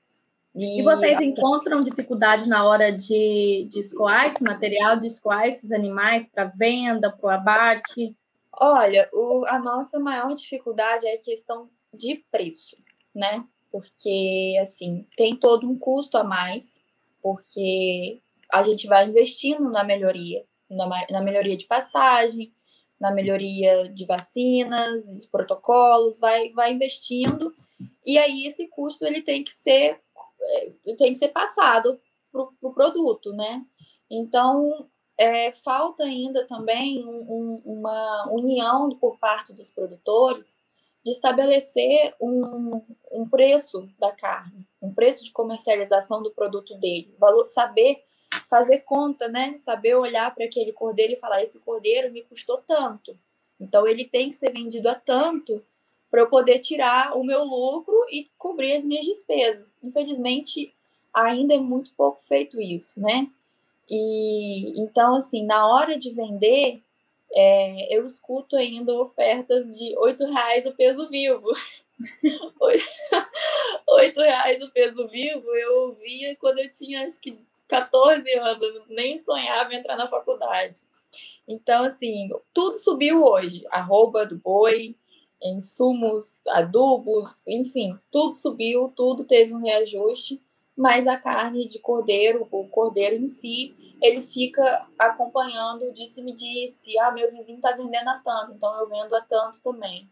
E, 0.55 0.81
e 0.81 0.83
vocês 0.83 1.18
a... 1.18 1.24
encontram 1.24 1.83
dificuldade 1.83 2.48
na 2.48 2.64
hora 2.64 2.92
de, 2.92 3.66
de 3.70 3.81
escoar 3.81 4.27
esse 4.27 4.42
material, 4.42 4.98
de 4.98 5.07
escoar 5.07 5.46
esses 5.46 5.72
animais 5.72 6.29
para 6.29 6.44
venda, 6.44 7.11
para 7.11 7.27
o 7.27 7.31
abate? 7.31 8.16
Olha, 8.53 9.09
o, 9.12 9.44
a 9.46 9.59
nossa 9.59 9.98
maior 9.98 10.33
dificuldade 10.35 11.07
é 11.07 11.14
a 11.14 11.20
questão 11.20 11.68
de 11.92 12.24
preço, 12.31 12.77
né? 13.14 13.44
Porque, 13.70 14.57
assim, 14.62 15.07
tem 15.16 15.35
todo 15.35 15.68
um 15.68 15.77
custo 15.77 16.16
a 16.16 16.22
mais 16.22 16.85
porque 17.24 18.20
a 18.53 18.62
gente 18.62 18.87
vai 18.87 19.09
investindo 19.09 19.70
na 19.70 19.83
melhoria, 19.83 20.44
na, 20.68 20.87
na 21.11 21.22
melhoria 21.22 21.57
de 21.57 21.64
pastagem, 21.64 22.53
na 23.00 23.11
melhoria 23.11 23.88
de 23.88 24.07
vacinas, 24.07 25.02
de 25.18 25.28
protocolos, 25.28 26.18
vai, 26.18 26.50
vai 26.50 26.72
investindo 26.72 27.54
e 28.07 28.18
aí 28.18 28.46
esse 28.46 28.68
custo 28.68 29.04
ele 29.04 29.22
tem 29.22 29.42
que 29.42 29.52
ser 29.52 30.00
é, 30.40 30.70
tem 30.96 31.12
que 31.12 31.18
ser 31.18 31.28
passado 31.28 31.98
para 32.30 32.42
o 32.42 32.52
pro 32.61 32.74
produto, 32.74 33.33
né? 33.33 33.64
Então 34.11 34.88
é, 35.16 35.52
falta 35.52 36.04
ainda 36.04 36.46
também 36.46 37.04
um, 37.07 37.62
uma 37.64 38.28
união 38.30 38.90
por 38.98 39.18
parte 39.18 39.54
dos 39.54 39.70
produtores 39.70 40.59
de 41.04 41.11
estabelecer 41.11 42.14
um, 42.20 42.83
um 43.12 43.28
preço 43.28 43.88
da 43.98 44.11
carne, 44.11 44.66
um 44.80 44.92
preço 44.92 45.22
de 45.22 45.33
comercialização 45.33 46.22
do 46.22 46.33
produto 46.33 46.74
dele, 46.78 47.14
valor, 47.18 47.46
saber 47.46 48.02
fazer 48.48 48.80
conta, 48.80 49.28
né? 49.28 49.59
Saber 49.61 49.94
olhar 49.94 50.35
para 50.35 50.44
aquele 50.44 50.72
cordeiro 50.72 51.12
e 51.12 51.16
falar: 51.16 51.42
esse 51.42 51.59
cordeiro 51.61 52.12
me 52.12 52.22
custou 52.22 52.59
tanto, 52.59 53.16
então 53.61 53.87
ele 53.87 54.04
tem 54.04 54.30
que 54.30 54.37
ser 54.37 54.52
vendido 54.52 54.88
a 54.88 54.94
tanto 54.94 55.62
para 56.11 56.20
eu 56.20 56.28
poder 56.28 56.61
tirar 56.61 57.16
o 57.16 57.24
meu 57.24 57.42
lucro 57.42 58.07
e 58.11 58.30
cobrir 58.38 58.76
as 58.76 58.85
minhas 58.85 59.04
despesas. 59.04 59.72
Infelizmente, 59.83 60.72
ainda 61.12 61.54
é 61.54 61.59
muito 61.59 61.92
pouco 61.96 62.22
feito 62.22 62.61
isso, 62.61 63.00
né? 63.00 63.28
E 63.90 64.80
então, 64.80 65.16
assim, 65.16 65.44
na 65.44 65.66
hora 65.68 65.98
de 65.98 66.12
vender, 66.12 66.80
é, 67.33 67.96
eu 67.96 68.07
escuto 68.07 68.57
ainda 68.57 68.94
ofertas 68.94 69.76
de 69.76 69.96
oito 69.98 70.24
reais 70.26 70.64
o 70.66 70.72
peso 70.72 71.09
vivo. 71.09 71.48
Oito 73.87 74.20
reais 74.20 74.62
o 74.64 74.70
peso 74.70 75.07
vivo 75.07 75.48
eu 75.57 75.83
ouvia 75.83 76.35
quando 76.37 76.59
eu 76.59 76.68
tinha 76.68 77.07
acho 77.07 77.20
que 77.20 77.38
14 77.68 78.31
anos, 78.38 78.83
nem 78.88 79.18
sonhava 79.18 79.72
em 79.72 79.79
entrar 79.79 79.96
na 79.96 80.09
faculdade. 80.09 80.81
Então, 81.46 81.85
assim, 81.85 82.31
tudo 82.53 82.77
subiu 82.77 83.22
hoje. 83.22 83.64
Arroba 83.70 84.27
do 84.27 84.37
boi, 84.37 84.96
insumos, 85.42 86.40
adubos, 86.48 87.31
enfim, 87.46 87.98
tudo 88.11 88.35
subiu, 88.35 88.92
tudo 88.96 89.24
teve 89.24 89.53
um 89.53 89.61
reajuste, 89.61 90.42
mas 90.77 91.07
a 91.07 91.18
carne 91.18 91.68
de 91.68 91.79
cordeiro, 91.79 92.48
o 92.50 92.66
cordeiro 92.68 93.16
em 93.16 93.27
si, 93.27 93.74
ele 94.03 94.20
fica 94.20 94.87
acompanhando, 94.98 95.92
disse-me 95.92 96.33
disse, 96.33 96.98
ah, 96.98 97.12
meu 97.12 97.31
vizinho 97.31 97.57
está 97.57 97.72
vendendo 97.72 98.09
a 98.09 98.18
tanto, 98.18 98.53
então 98.53 98.74
eu 98.81 98.88
vendo 98.88 99.14
a 99.14 99.20
tanto 99.20 99.62
também. 99.62 100.09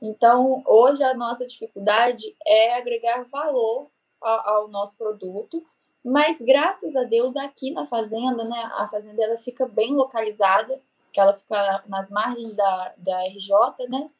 Então, 0.00 0.62
hoje 0.64 1.02
a 1.02 1.14
nossa 1.14 1.44
dificuldade 1.44 2.34
é 2.46 2.74
agregar 2.74 3.24
valor 3.24 3.90
ao, 4.20 4.48
ao 4.48 4.68
nosso 4.68 4.96
produto, 4.96 5.64
mas 6.08 6.38
graças 6.40 6.96
a 6.96 7.04
Deus 7.04 7.36
aqui 7.36 7.70
na 7.70 7.84
fazenda, 7.84 8.44
né, 8.44 8.58
a 8.76 8.88
fazenda 8.88 9.22
ela 9.22 9.38
fica 9.38 9.66
bem 9.66 9.92
localizada, 9.92 10.80
que 11.12 11.20
ela 11.20 11.34
fica 11.34 11.84
nas 11.86 12.10
margens 12.10 12.54
da, 12.54 12.94
da 12.96 13.20
RJ, 13.26 13.88
né? 13.88 14.10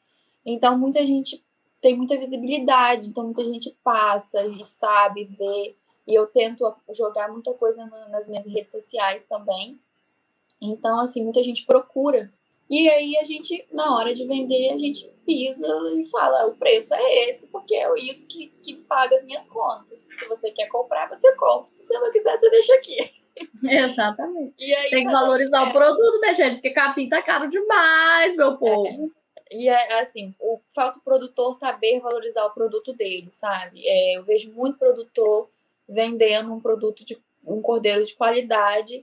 Então 0.44 0.78
muita 0.78 1.04
gente 1.04 1.42
tem 1.80 1.96
muita 1.96 2.18
visibilidade, 2.18 3.08
então 3.08 3.24
muita 3.24 3.42
gente 3.42 3.74
passa 3.82 4.44
e 4.44 4.62
sabe, 4.64 5.24
vê. 5.24 5.76
E 6.06 6.14
eu 6.14 6.26
tento 6.26 6.74
jogar 6.90 7.30
muita 7.30 7.54
coisa 7.54 7.86
nas 8.10 8.28
minhas 8.28 8.46
redes 8.46 8.70
sociais 8.70 9.24
também. 9.24 9.80
Então, 10.60 11.00
assim, 11.00 11.22
muita 11.22 11.42
gente 11.42 11.64
procura. 11.64 12.32
E 12.70 12.88
aí 12.88 13.16
a 13.16 13.24
gente, 13.24 13.66
na 13.72 13.96
hora 13.96 14.14
de 14.14 14.26
vender, 14.26 14.72
a 14.72 14.76
gente 14.76 15.10
pisa 15.24 15.66
e 15.96 16.04
fala, 16.06 16.46
o 16.46 16.56
preço 16.56 16.94
é 16.94 17.28
esse, 17.28 17.46
porque 17.46 17.74
é 17.74 17.88
isso 17.98 18.26
que, 18.28 18.52
que 18.62 18.76
paga 18.76 19.16
as 19.16 19.24
minhas 19.24 19.48
contas. 19.48 20.00
Se 20.00 20.26
você 20.28 20.50
quer 20.50 20.68
comprar, 20.68 21.08
você 21.08 21.34
compra. 21.36 21.70
Se 21.74 21.84
você 21.84 21.98
não 21.98 22.10
quiser, 22.10 22.36
você 22.36 22.50
deixa 22.50 22.74
aqui. 22.74 23.10
Exatamente. 23.64 24.74
Aí, 24.74 24.90
Tem 24.90 25.06
que 25.06 25.12
valorizar 25.12 25.62
o 25.64 25.72
produto, 25.72 26.20
né, 26.20 26.34
gente? 26.34 26.54
Porque 26.54 26.70
capim 26.70 27.08
tá 27.08 27.22
caro 27.22 27.48
demais, 27.48 28.36
meu 28.36 28.56
povo. 28.56 29.12
É. 29.14 29.18
E 29.56 29.68
é 29.68 30.00
assim, 30.00 30.34
o, 30.38 30.60
falta 30.74 30.98
o 30.98 31.02
produtor 31.02 31.54
saber 31.54 32.00
valorizar 32.00 32.44
o 32.44 32.50
produto 32.50 32.92
dele, 32.92 33.28
sabe? 33.30 33.82
É, 33.86 34.18
eu 34.18 34.24
vejo 34.24 34.52
muito 34.52 34.78
produtor 34.78 35.48
vendendo 35.88 36.52
um 36.52 36.60
produto 36.60 37.04
de 37.04 37.18
um 37.46 37.62
cordeiro 37.62 38.04
de 38.04 38.14
qualidade 38.14 39.02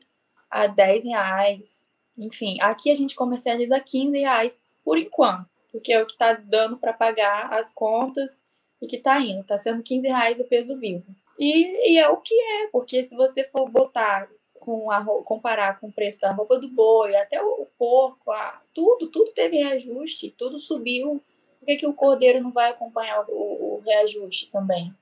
a 0.50 0.68
10 0.68 1.06
reais. 1.06 1.85
Enfim, 2.18 2.58
aqui 2.62 2.92
a 2.92 2.96
gente 2.96 3.16
comercializa 3.16 3.78
a 3.78 3.80
15 3.80 4.18
reais 4.20 4.62
por 4.84 4.98
enquanto, 4.98 5.48
porque 5.72 5.92
é 5.92 6.02
o 6.02 6.06
que 6.06 6.14
está 6.14 6.34
dando 6.34 6.78
para 6.78 6.94
pagar 6.94 7.52
as 7.54 7.74
contas 7.74 8.42
e 8.82 8.88
que 8.88 8.98
está 8.98 9.20
indo. 9.20 9.42
Está 9.42 9.58
sendo 9.58 9.84
15 9.84 10.08
reais 10.08 10.40
o 10.40 10.46
peso 10.46 10.80
vivo. 10.80 11.06
E, 11.38 11.94
e, 11.94 11.98
é 11.98 12.08
o 12.08 12.18
que 12.18 12.34
é, 12.34 12.68
porque 12.68 13.04
se 13.04 13.16
você 13.16 13.44
for 13.44 13.70
botar 13.70 14.30
com 14.54 14.90
a 14.90 15.04
comparar 15.24 15.80
com 15.80 15.88
o 15.88 15.92
preço 15.92 16.22
da 16.22 16.32
roupa 16.32 16.58
do 16.58 16.70
boi, 16.70 17.16
até 17.16 17.42
o 17.42 17.68
porco, 17.78 18.32
a, 18.32 18.62
tudo, 18.74 19.08
tudo 19.08 19.32
teve 19.34 19.58
reajuste, 19.58 20.34
tudo 20.38 20.60
subiu. 20.60 21.22
Por 21.60 21.66
que, 21.66 21.78
que 21.78 21.88
o 21.88 21.94
cordeiro 21.94 22.42
não 22.42 22.52
vai 22.52 22.72
acompanhar 22.72 23.26
o, 23.28 23.34
o 23.78 23.82
reajuste 23.86 24.50
também? 24.50 24.94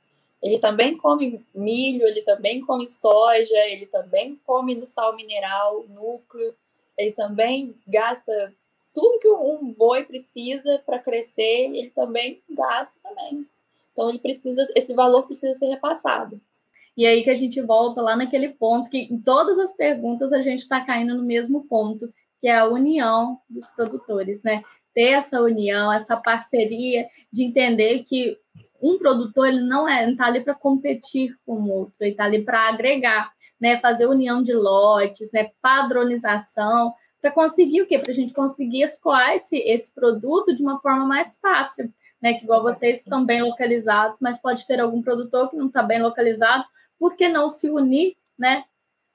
Ele 0.42 0.60
também 0.60 0.98
come 0.98 1.46
milho, 1.56 2.06
ele 2.06 2.22
também 2.22 2.60
come 2.60 2.86
soja, 2.86 3.58
ele 3.68 3.86
também 3.86 4.38
come 4.46 4.76
no 4.76 4.86
sal 4.86 5.16
mineral, 5.16 5.86
núcleo, 5.88 6.54
ele 6.98 7.12
também 7.12 7.76
gasta 7.88 8.54
tudo 8.94 9.20
que 9.20 9.28
um 9.28 9.74
boi 9.74 10.04
precisa 10.04 10.82
para 10.86 11.00
crescer, 11.00 11.72
ele 11.74 11.90
também 11.90 12.42
gasta 12.50 12.94
também. 13.02 13.46
Então 13.92 14.10
ele 14.10 14.20
precisa, 14.20 14.68
esse 14.76 14.94
valor 14.94 15.24
precisa 15.24 15.58
ser 15.58 15.68
repassado. 15.68 16.40
E 16.96 17.06
aí 17.06 17.24
que 17.24 17.30
a 17.30 17.36
gente 17.36 17.60
volta 17.62 18.02
lá 18.02 18.16
naquele 18.16 18.50
ponto 18.50 18.90
que 18.90 19.00
em 19.12 19.20
todas 19.20 19.58
as 19.58 19.76
perguntas 19.76 20.32
a 20.32 20.42
gente 20.42 20.60
está 20.60 20.82
caindo 20.82 21.16
no 21.16 21.24
mesmo 21.24 21.66
ponto, 21.66 22.14
que 22.40 22.48
é 22.48 22.56
a 22.56 22.66
união 22.66 23.40
dos 23.50 23.68
produtores, 23.68 24.44
né? 24.44 24.64
ter 24.94 25.14
essa 25.14 25.42
união, 25.42 25.92
essa 25.92 26.16
parceria, 26.16 27.08
de 27.32 27.44
entender 27.44 28.04
que 28.04 28.38
um 28.84 28.98
produtor 28.98 29.48
ele 29.48 29.62
não 29.62 29.88
é, 29.88 30.10
está 30.10 30.26
ali 30.26 30.42
para 30.42 30.54
competir 30.54 31.36
com 31.46 31.54
o 31.54 31.70
outro, 31.70 31.96
ele 32.02 32.12
está 32.12 32.26
ali 32.26 32.44
para 32.44 32.68
agregar, 32.68 33.32
né, 33.60 33.80
fazer 33.80 34.06
união 34.06 34.44
de 34.44 34.54
lotes, 34.54 35.32
né, 35.32 35.52
padronização, 35.62 36.94
para 37.24 37.32
conseguir 37.32 37.82
o 37.82 37.88
quê? 37.88 37.98
Para 37.98 38.12
a 38.12 38.16
gente 38.16 38.34
conseguir 38.34 38.82
escoar 38.84 39.34
esse, 39.34 39.56
esse 39.58 39.94
produto 39.94 40.54
de 40.54 40.62
uma 40.62 40.82
forma 40.82 41.06
mais 41.06 41.38
fácil, 41.38 41.90
né? 42.22 42.34
Que 42.34 42.44
igual 42.44 42.62
vocês 42.62 43.00
estão 43.00 43.26
bem 43.26 43.42
localizados, 43.42 44.20
mas 44.20 44.42
pode 44.42 44.68
ter 44.68 44.82
algum 44.82 45.02
produtor 45.02 45.50
que 45.50 45.56
não 45.56 45.68
está 45.68 45.82
bem 45.82 46.02
localizado, 46.02 46.66
por 47.00 47.16
que 47.16 47.30
não 47.30 47.48
se 47.48 47.70
unir, 47.70 48.18
né? 48.38 48.66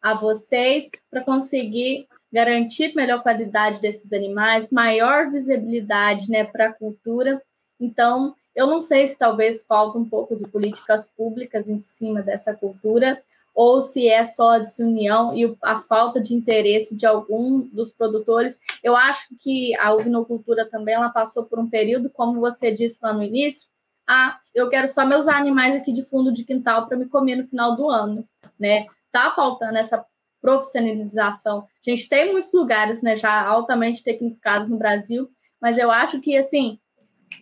A 0.00 0.14
vocês 0.14 0.88
para 1.11 1.22
conseguir 1.22 2.09
garantir 2.33 2.94
melhor 2.94 3.22
qualidade 3.22 3.78
desses 3.78 4.11
animais, 4.14 4.70
maior 4.70 5.31
visibilidade, 5.31 6.31
né, 6.31 6.44
para 6.44 6.68
a 6.68 6.72
cultura. 6.72 7.42
Então, 7.78 8.35
eu 8.59 8.66
não 8.66 8.81
sei 8.81 9.07
se 9.07 9.16
talvez 9.16 9.64
falta 9.64 9.97
um 9.97 10.05
pouco 10.05 10.35
de 10.35 10.44
políticas 10.49 11.07
públicas 11.07 11.68
em 11.68 11.79
cima 11.79 12.23
dessa 12.23 12.53
cultura, 12.53 13.23
ou 13.55 13.81
se 13.81 14.09
é 14.09 14.25
só 14.25 14.55
a 14.55 14.59
desunião 14.59 15.33
e 15.33 15.57
a 15.62 15.79
falta 15.79 16.21
de 16.21 16.35
interesse 16.35 16.97
de 16.97 17.07
algum 17.07 17.61
dos 17.61 17.88
produtores. 17.88 18.61
Eu 18.83 18.97
acho 18.97 19.29
que 19.38 19.77
a 19.77 19.94
ovinocultura 19.94 20.68
também 20.68 20.97
ela 20.97 21.09
passou 21.09 21.44
por 21.44 21.61
um 21.61 21.71
período, 21.71 22.11
como 22.11 22.40
você 22.40 22.73
disse 22.73 22.99
lá 23.01 23.12
no 23.12 23.23
início, 23.23 23.68
ah, 24.09 24.40
eu 24.53 24.68
quero 24.68 24.88
só 24.88 25.07
meus 25.07 25.29
animais 25.29 25.77
aqui 25.77 25.92
de 25.92 26.05
fundo 26.05 26.33
de 26.33 26.42
quintal 26.42 26.88
para 26.88 26.97
me 26.97 27.07
comer 27.07 27.37
no 27.37 27.47
final 27.47 27.77
do 27.77 27.88
ano, 27.88 28.27
né? 28.59 28.87
Tá 29.12 29.31
faltando 29.31 29.79
essa 29.79 30.05
profissionalização. 30.40 31.61
A 31.87 31.90
gente 31.90 32.09
tem 32.09 32.33
muitos 32.33 32.53
lugares, 32.53 33.03
né, 33.03 33.14
já 33.14 33.40
altamente 33.47 34.03
tecnificados 34.03 34.68
no 34.68 34.77
Brasil, 34.77 35.31
mas 35.61 35.79
eu 35.79 35.92
acho 35.92 36.21
que 36.21 36.37
assim, 36.37 36.81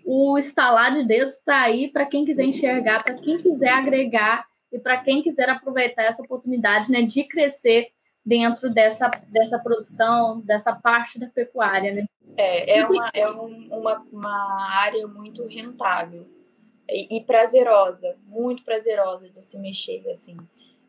o 0.05 0.39
estalar 0.39 0.95
de 0.95 1.05
dedos 1.05 1.35
está 1.35 1.63
aí 1.63 1.89
para 1.89 2.07
quem 2.07 2.25
quiser 2.25 2.45
enxergar, 2.45 3.03
para 3.03 3.15
quem 3.15 3.39
quiser 3.39 3.71
agregar 3.71 4.47
e 4.73 4.79
para 4.79 4.97
quem 4.99 5.23
quiser 5.23 5.49
aproveitar 5.49 6.05
essa 6.05 6.23
oportunidade 6.23 6.91
né, 6.91 7.03
de 7.03 7.25
crescer 7.25 7.89
dentro 8.25 8.69
dessa, 8.69 9.09
dessa 9.29 9.59
produção, 9.59 10.41
dessa 10.41 10.75
parte 10.75 11.19
da 11.19 11.29
pecuária. 11.29 11.93
Né? 11.95 12.07
É, 12.37 12.79
é, 12.79 12.87
uma, 12.87 13.11
é 13.15 13.31
um, 13.31 13.69
uma, 13.71 14.07
uma 14.13 14.69
área 14.81 15.07
muito 15.07 15.47
rentável 15.47 16.27
e, 16.89 17.17
e, 17.17 17.21
prazerosa, 17.25 18.17
muito 18.27 18.65
prazerosa 18.65 19.31
de 19.31 19.41
se 19.41 19.59
mexer. 19.59 20.03
assim. 20.09 20.37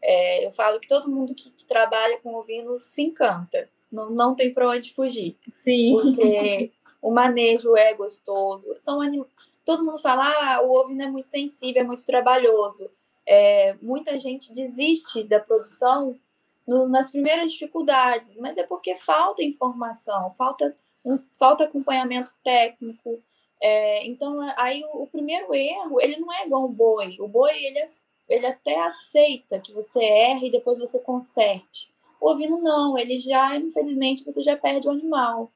É, 0.01 0.45
eu 0.45 0.51
falo 0.51 0.79
que 0.79 0.87
todo 0.87 1.09
mundo 1.09 1.33
que, 1.35 1.51
que 1.51 1.65
trabalha 1.65 2.19
com 2.19 2.35
ovinos 2.35 2.83
se 2.83 3.01
encanta, 3.01 3.69
não, 3.91 4.09
não 4.09 4.35
tem 4.35 4.53
para 4.53 4.69
onde 4.69 4.93
fugir. 4.93 5.37
Sim. 5.63 5.91
Porque 5.91 6.71
o 7.01 7.11
manejo 7.11 7.75
é 7.75 7.93
gostoso. 7.93 8.75
São 8.77 9.01
anim... 9.01 9.25
Todo 9.65 9.83
mundo 9.83 9.99
fala, 9.99 10.25
ah, 10.25 10.61
o 10.61 10.71
ovino 10.71 11.03
é 11.03 11.09
muito 11.09 11.27
sensível, 11.27 11.81
é 11.81 11.85
muito 11.85 12.05
trabalhoso 12.05 12.89
é, 13.27 13.75
muita 13.81 14.17
gente 14.17 14.53
desiste 14.53 15.21
da 15.23 15.39
produção 15.39 16.17
no, 16.65 16.87
nas 16.87 17.11
primeiras 17.11 17.51
dificuldades, 17.51 18.37
mas 18.37 18.57
é 18.57 18.63
porque 18.63 18.95
falta 18.95 19.43
informação, 19.43 20.33
falta, 20.37 20.73
um, 21.03 21.19
falta 21.37 21.65
acompanhamento 21.65 22.33
técnico. 22.41 23.21
É, 23.61 24.07
então, 24.07 24.39
aí 24.55 24.81
o, 24.85 25.03
o, 25.03 25.07
primeiro 25.07 25.53
erro, 25.53 25.99
ele 25.99 26.17
não 26.17 26.31
é 26.31 26.45
igual 26.45 26.63
o 26.63 26.69
boi. 26.69 27.17
O 27.19 27.27
boi, 27.27 27.51
ele, 27.53 27.83
ele 28.29 28.45
até 28.45 28.79
aceita 28.79 29.59
que 29.59 29.73
você 29.73 29.99
erre 29.99 30.47
e 30.47 30.51
depois 30.51 30.79
você 30.79 30.97
conserte. 30.99 31.93
O 32.21 32.31
ovino 32.31 32.61
não, 32.61 32.97
ele 32.97 33.19
já, 33.19 33.57
infelizmente, 33.57 34.23
você 34.23 34.41
já 34.41 34.55
perde 34.55 34.87
o 34.87 34.91
animal. 34.91 35.51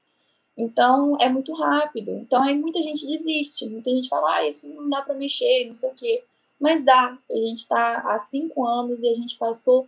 Então, 0.57 1.17
é 1.19 1.29
muito 1.29 1.53
rápido. 1.53 2.11
Então, 2.11 2.43
aí 2.43 2.55
muita 2.55 2.81
gente 2.81 3.05
desiste. 3.07 3.67
Muita 3.69 3.89
gente 3.89 4.09
fala, 4.09 4.37
ah, 4.37 4.47
isso 4.47 4.67
não 4.69 4.89
dá 4.89 5.01
para 5.01 5.15
mexer, 5.15 5.67
não 5.67 5.75
sei 5.75 5.89
o 5.89 5.95
quê. 5.95 6.23
Mas 6.59 6.83
dá. 6.83 7.17
A 7.29 7.35
gente 7.35 7.59
está 7.59 7.97
há 7.99 8.19
cinco 8.19 8.65
anos 8.65 9.01
e 9.01 9.07
a 9.07 9.15
gente 9.15 9.37
passou 9.37 9.87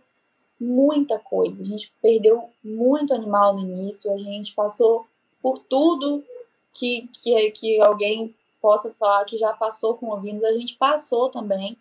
muita 0.58 1.18
coisa. 1.18 1.60
A 1.60 1.64
gente 1.64 1.92
perdeu 2.00 2.50
muito 2.62 3.14
animal 3.14 3.54
no 3.54 3.60
início, 3.60 4.12
a 4.12 4.18
gente 4.18 4.54
passou 4.54 5.06
por 5.42 5.58
tudo 5.58 6.24
que, 6.72 7.08
que, 7.12 7.50
que 7.50 7.80
alguém 7.80 8.34
possa 8.60 8.90
falar 8.98 9.24
que 9.24 9.36
já 9.36 9.52
passou 9.52 9.94
com 9.94 10.08
ovinos, 10.08 10.42
a 10.42 10.52
gente 10.52 10.76
passou 10.76 11.28
também. 11.28 11.76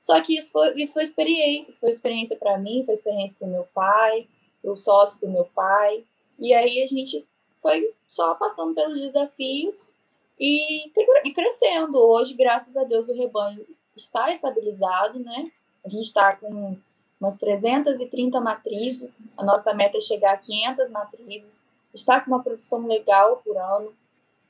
Só 0.00 0.20
que 0.20 0.36
isso 0.36 0.52
foi, 0.52 0.74
isso 0.74 0.94
foi 0.94 1.04
experiência, 1.04 1.70
isso 1.70 1.80
foi 1.80 1.90
experiência 1.90 2.36
para 2.36 2.58
mim, 2.58 2.82
foi 2.84 2.92
experiência 2.92 3.36
para 3.38 3.48
o 3.48 3.50
meu 3.50 3.66
pai, 3.72 4.26
o 4.62 4.76
sócio 4.76 5.20
do 5.20 5.30
meu 5.30 5.44
pai. 5.54 6.04
E 6.38 6.52
aí 6.52 6.82
a 6.82 6.86
gente 6.86 7.24
foi 7.64 7.94
só 8.06 8.34
passando 8.34 8.74
pelos 8.74 9.00
desafios 9.00 9.90
e, 10.38 10.86
e 11.24 11.32
crescendo. 11.32 11.96
Hoje, 11.96 12.34
graças 12.34 12.76
a 12.76 12.84
Deus, 12.84 13.08
o 13.08 13.14
rebanho 13.14 13.66
está 13.96 14.30
estabilizado, 14.30 15.18
né? 15.18 15.50
A 15.82 15.88
gente 15.88 16.04
está 16.04 16.36
com 16.36 16.76
umas 17.18 17.38
330 17.38 18.38
matrizes, 18.38 19.24
a 19.38 19.42
nossa 19.42 19.72
meta 19.72 19.96
é 19.96 20.00
chegar 20.02 20.34
a 20.34 20.36
500 20.36 20.90
matrizes, 20.90 21.64
está 21.94 22.20
com 22.20 22.32
uma 22.32 22.42
produção 22.42 22.86
legal 22.86 23.40
por 23.42 23.56
ano 23.56 23.94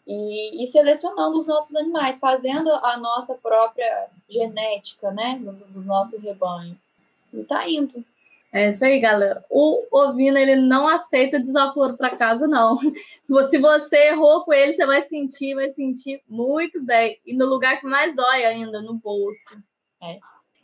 e, 0.05 0.65
e 0.65 0.67
selecionando 0.67 1.39
os 1.39 1.47
nossos 1.47 1.77
animais, 1.77 2.19
fazendo 2.19 2.69
a 2.69 2.97
nossa 2.97 3.37
própria 3.37 4.09
genética, 4.29 5.13
né, 5.13 5.39
do, 5.39 5.53
do 5.53 5.83
nosso 5.83 6.19
rebanho. 6.19 6.77
E 7.33 7.45
tá 7.45 7.69
indo. 7.69 8.05
É 8.55 8.69
isso 8.69 8.85
aí, 8.85 9.01
galera. 9.01 9.45
O 9.51 9.85
ovino, 9.91 10.39
ele 10.39 10.55
não 10.55 10.87
aceita 10.87 11.41
desaforo 11.41 11.97
para 11.97 12.15
casa, 12.15 12.47
não. 12.47 12.79
Se 13.51 13.59
você 13.59 13.97
errou 14.11 14.45
com 14.45 14.53
ele, 14.53 14.73
você 14.73 14.87
vai 14.87 15.03
sentir, 15.03 15.57
vai 15.57 15.71
sentir 15.71 16.23
muito 16.29 16.81
bem. 16.81 17.21
E 17.27 17.35
no 17.35 17.47
lugar 17.47 17.81
que 17.81 17.87
mais 17.89 18.15
dói 18.15 18.45
ainda, 18.45 18.81
no 18.81 18.95
bolso. 18.95 19.61
É. 20.01 20.21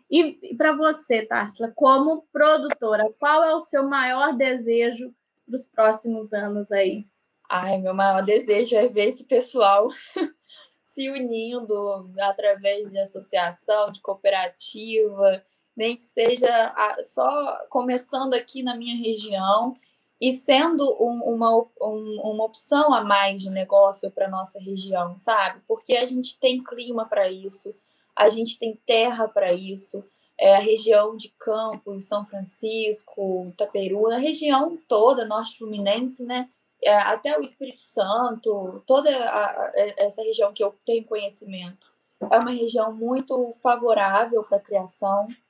E 0.09 0.55
para 0.57 0.73
você, 0.73 1.27
Tarsila, 1.27 1.73
como 1.75 2.29
produtora, 2.33 3.13
qual 3.19 3.43
é 3.43 3.53
o 3.53 3.59
seu 3.59 3.83
maior 3.83 4.37
desejo 4.37 5.13
para 5.45 5.57
os 5.57 5.67
próximos 5.67 6.33
anos 6.33 6.71
aí? 6.71 7.05
Ai, 7.51 7.79
meu 7.79 7.93
maior 7.93 8.23
desejo 8.23 8.77
é 8.77 8.87
ver 8.87 9.09
esse 9.09 9.25
pessoal 9.25 9.89
se 10.85 11.11
unindo 11.11 12.09
através 12.21 12.93
de 12.93 13.01
associação, 13.01 13.91
de 13.91 14.01
cooperativa, 14.01 15.45
nem 15.81 15.97
que 15.97 16.03
seja 16.03 16.75
só 17.03 17.59
começando 17.71 18.35
aqui 18.35 18.63
na 18.63 18.77
minha 18.77 18.95
região 18.95 19.75
e 20.21 20.35
sendo 20.35 20.85
um, 21.03 21.35
uma, 21.35 21.57
um, 21.81 22.21
uma 22.23 22.45
opção 22.45 22.93
a 22.93 23.03
mais 23.03 23.41
de 23.41 23.49
negócio 23.49 24.11
para 24.11 24.29
nossa 24.29 24.61
região, 24.61 25.17
sabe? 25.17 25.63
Porque 25.67 25.97
a 25.97 26.05
gente 26.05 26.39
tem 26.39 26.63
clima 26.63 27.07
para 27.09 27.31
isso, 27.31 27.75
a 28.15 28.29
gente 28.29 28.59
tem 28.59 28.79
terra 28.85 29.27
para 29.27 29.55
isso, 29.55 30.05
é, 30.39 30.55
a 30.55 30.59
região 30.59 31.17
de 31.17 31.31
Campos, 31.39 32.05
São 32.05 32.27
Francisco, 32.27 33.49
Itaperu, 33.49 34.09
a 34.09 34.19
região 34.19 34.77
toda, 34.87 35.25
Norte 35.25 35.57
Fluminense, 35.57 36.23
né? 36.23 36.51
É, 36.83 36.95
até 36.95 37.39
o 37.39 37.43
Espírito 37.43 37.81
Santo, 37.81 38.83
toda 38.87 39.11
a, 39.11 39.47
a, 39.47 39.73
essa 39.97 40.23
região 40.23 40.53
que 40.53 40.63
eu 40.63 40.79
tenho 40.85 41.07
conhecimento, 41.07 41.87
é 42.31 42.39
uma 42.39 42.51
região 42.51 42.93
muito 42.93 43.55
favorável 43.63 44.45
para 44.45 44.59
a 44.59 44.63
criação 44.63 45.27
é 45.27 45.50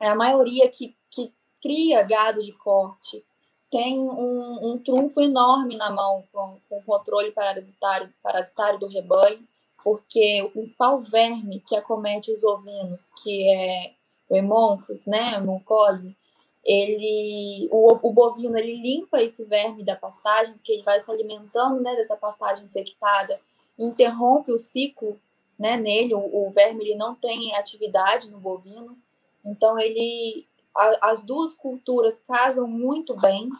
a 0.00 0.14
maioria 0.14 0.68
que, 0.68 0.96
que 1.10 1.32
cria 1.62 2.02
gado 2.02 2.42
de 2.42 2.52
corte 2.52 3.24
tem 3.70 3.98
um, 3.98 4.72
um 4.72 4.78
trunfo 4.78 5.20
enorme 5.20 5.76
na 5.76 5.90
mão 5.90 6.22
com, 6.32 6.60
com 6.68 6.78
o 6.78 6.84
controle 6.84 7.32
parasitário, 7.32 8.12
parasitário 8.22 8.78
do 8.78 8.86
rebanho, 8.86 9.42
porque 9.82 10.42
o 10.42 10.50
principal 10.50 11.00
verme 11.00 11.60
que 11.66 11.74
acomete 11.74 12.32
os 12.32 12.44
ovinos, 12.44 13.10
que 13.22 13.48
é 13.48 13.92
o 14.28 14.36
hemoncus, 14.36 15.06
né, 15.06 15.34
a 15.34 15.40
mucose, 15.40 16.16
ele, 16.64 17.68
o, 17.70 17.98
o, 18.00 18.12
bovino 18.12 18.56
ele 18.56 18.80
limpa 18.80 19.20
esse 19.20 19.44
verme 19.44 19.84
da 19.84 19.94
pastagem, 19.94 20.54
porque 20.54 20.72
ele 20.72 20.82
vai 20.82 20.98
se 21.00 21.10
alimentando 21.10 21.80
né, 21.80 21.94
dessa 21.94 22.16
pastagem 22.16 22.64
infectada, 22.64 23.38
interrompe 23.78 24.50
o 24.50 24.58
ciclo 24.58 25.20
né, 25.58 25.76
nele, 25.76 26.14
o, 26.14 26.46
o 26.46 26.50
verme 26.50 26.84
ele 26.84 26.94
não 26.94 27.14
tem 27.14 27.54
atividade 27.54 28.30
no 28.30 28.38
bovino, 28.38 28.96
então, 29.44 29.78
ele, 29.78 30.46
a, 30.74 31.10
as 31.10 31.22
duas 31.22 31.54
culturas 31.54 32.20
casam 32.26 32.66
muito 32.66 33.14
bem. 33.16 33.50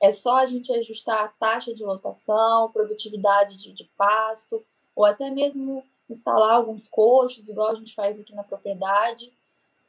É 0.00 0.10
só 0.10 0.36
a 0.36 0.46
gente 0.46 0.72
ajustar 0.72 1.24
a 1.24 1.28
taxa 1.28 1.74
de 1.74 1.84
lotação, 1.84 2.70
produtividade 2.72 3.56
de, 3.56 3.72
de 3.72 3.84
pasto, 3.96 4.64
ou 4.94 5.04
até 5.04 5.30
mesmo 5.30 5.82
instalar 6.08 6.54
alguns 6.56 6.88
coxos, 6.88 7.48
igual 7.48 7.70
a 7.70 7.74
gente 7.74 7.94
faz 7.94 8.18
aqui 8.18 8.34
na 8.34 8.42
propriedade. 8.42 9.32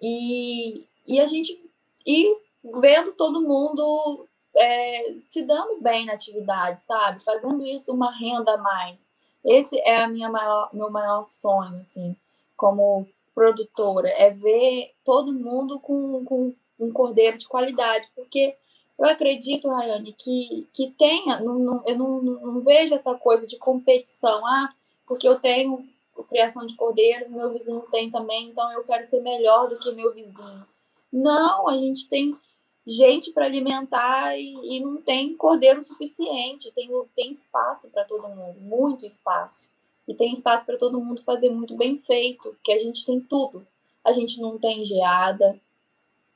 E, 0.01 0.85
e 1.07 1.19
a 1.19 1.27
gente 1.27 1.59
ir 2.05 2.37
vendo 2.79 3.13
todo 3.13 3.41
mundo 3.41 4.27
é, 4.55 5.15
se 5.19 5.41
dando 5.43 5.81
bem 5.81 6.05
na 6.05 6.13
atividade, 6.13 6.81
sabe? 6.81 7.23
Fazendo 7.23 7.63
isso 7.65 7.93
uma 7.93 8.11
renda 8.11 8.53
a 8.53 8.57
mais. 8.57 8.99
Esse 9.43 9.79
é 9.79 9.97
a 9.97 10.07
minha 10.07 10.29
maior, 10.29 10.69
meu 10.73 10.91
maior 10.91 11.25
sonho, 11.27 11.79
assim, 11.79 12.15
como 12.55 13.07
produtora, 13.33 14.09
é 14.09 14.29
ver 14.29 14.91
todo 15.03 15.33
mundo 15.33 15.79
com, 15.79 16.23
com 16.25 16.53
um 16.79 16.91
cordeiro 16.91 17.37
de 17.37 17.47
qualidade, 17.47 18.09
porque 18.15 18.55
eu 18.97 19.05
acredito, 19.05 19.67
Rayane, 19.67 20.13
que, 20.13 20.67
que 20.73 20.91
tenha, 20.91 21.39
não, 21.39 21.57
não, 21.57 21.83
eu 21.87 21.97
não, 21.97 22.21
não, 22.21 22.61
vejo 22.61 22.93
essa 22.93 23.15
coisa 23.15 23.47
de 23.47 23.57
competição, 23.57 24.45
ah, 24.45 24.73
porque 25.07 25.27
eu 25.27 25.39
tenho 25.39 25.87
criação 26.29 26.65
de 26.65 26.75
cordeiros, 26.75 27.31
meu 27.31 27.51
vizinho 27.51 27.81
tem 27.91 28.11
também, 28.11 28.49
então 28.49 28.71
eu 28.73 28.83
quero 28.83 29.03
ser 29.03 29.21
melhor 29.21 29.67
do 29.69 29.79
que 29.79 29.91
meu 29.91 30.13
vizinho. 30.13 30.65
Não, 31.11 31.67
a 31.67 31.75
gente 31.77 32.07
tem 32.07 32.37
gente 32.85 33.31
para 33.31 33.45
alimentar 33.45 34.37
e, 34.37 34.53
e, 34.63 34.79
não 34.79 35.01
tem 35.01 35.35
cordeiro 35.35 35.81
suficiente, 35.81 36.71
tem, 36.71 36.89
tem 37.15 37.31
espaço 37.31 37.89
para 37.89 38.05
todo 38.05 38.27
mundo, 38.27 38.59
muito 38.59 39.05
espaço. 39.05 39.71
E 40.11 40.13
tem 40.13 40.33
espaço 40.33 40.65
para 40.65 40.77
todo 40.77 40.99
mundo 40.99 41.23
fazer 41.23 41.49
muito 41.49 41.77
bem 41.77 41.97
feito, 41.97 42.53
que 42.61 42.73
a 42.73 42.77
gente 42.77 43.05
tem 43.05 43.21
tudo. 43.21 43.65
A 44.03 44.11
gente 44.11 44.41
não 44.41 44.59
tem 44.59 44.83
geada, 44.83 45.57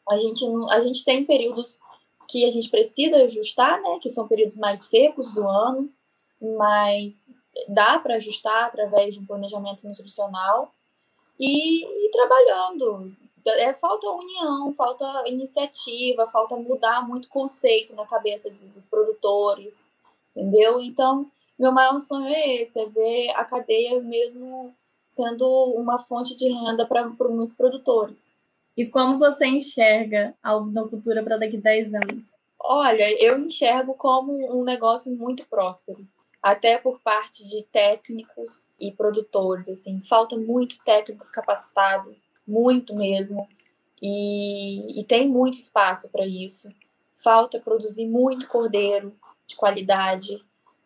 a 0.07 0.17
gente, 0.17 0.47
não, 0.47 0.69
a 0.71 0.79
gente 0.79 1.03
tem 1.03 1.25
períodos 1.25 1.77
que 2.29 2.45
a 2.45 2.49
gente 2.49 2.69
precisa 2.69 3.17
ajustar, 3.17 3.81
né, 3.81 3.99
que 4.01 4.07
são 4.07 4.29
períodos 4.29 4.55
mais 4.55 4.81
secos 4.81 5.33
do 5.33 5.45
ano, 5.45 5.91
mas 6.57 7.19
dá 7.67 7.99
para 7.99 8.15
ajustar 8.15 8.63
através 8.63 9.13
de 9.13 9.19
um 9.19 9.25
planejamento 9.25 9.85
nutricional 9.85 10.73
e, 11.37 11.83
e 11.83 12.11
trabalhando. 12.11 13.13
É, 13.45 13.73
falta 13.73 14.09
união, 14.09 14.73
falta 14.73 15.27
iniciativa, 15.27 16.29
falta 16.31 16.55
mudar 16.55 17.05
muito 17.05 17.27
conceito 17.27 17.93
na 17.93 18.05
cabeça 18.05 18.49
dos, 18.49 18.69
dos 18.69 18.85
produtores, 18.85 19.89
entendeu? 20.33 20.79
Então, 20.79 21.29
meu 21.57 21.71
maior 21.71 21.99
sonho 21.99 22.27
é 22.27 22.55
esse, 22.55 22.79
é 22.79 22.85
ver 22.85 23.29
a 23.31 23.43
cadeia 23.45 24.01
mesmo 24.01 24.73
sendo 25.07 25.47
uma 25.75 25.97
fonte 25.97 26.35
de 26.35 26.49
renda 26.49 26.85
para 26.85 27.07
muitos 27.29 27.55
produtores. 27.55 28.33
E 28.75 28.85
como 28.85 29.17
você 29.17 29.45
enxerga 29.45 30.35
a 30.43 30.55
ovinocultura 30.57 31.23
para 31.23 31.37
daqui 31.37 31.55
a 31.55 31.61
10 31.61 31.93
anos? 31.93 32.33
Olha, 32.59 33.09
eu 33.23 33.39
enxergo 33.39 33.93
como 33.93 34.33
um 34.53 34.63
negócio 34.63 35.15
muito 35.15 35.47
próspero, 35.47 36.05
até 36.43 36.77
por 36.77 36.99
parte 36.99 37.47
de 37.47 37.63
técnicos 37.71 38.67
e 38.79 38.91
produtores, 38.91 39.69
assim, 39.69 40.01
falta 40.03 40.35
muito 40.35 40.77
técnico 40.83 41.25
capacitado, 41.31 42.13
muito 42.45 42.93
mesmo, 42.95 43.47
e, 44.01 44.99
e 44.99 45.03
tem 45.05 45.29
muito 45.29 45.53
espaço 45.53 46.09
para 46.09 46.25
isso. 46.25 46.69
Falta 47.15 47.59
produzir 47.59 48.05
muito 48.05 48.47
cordeiro 48.49 49.15
de 49.47 49.55
qualidade, 49.55 50.43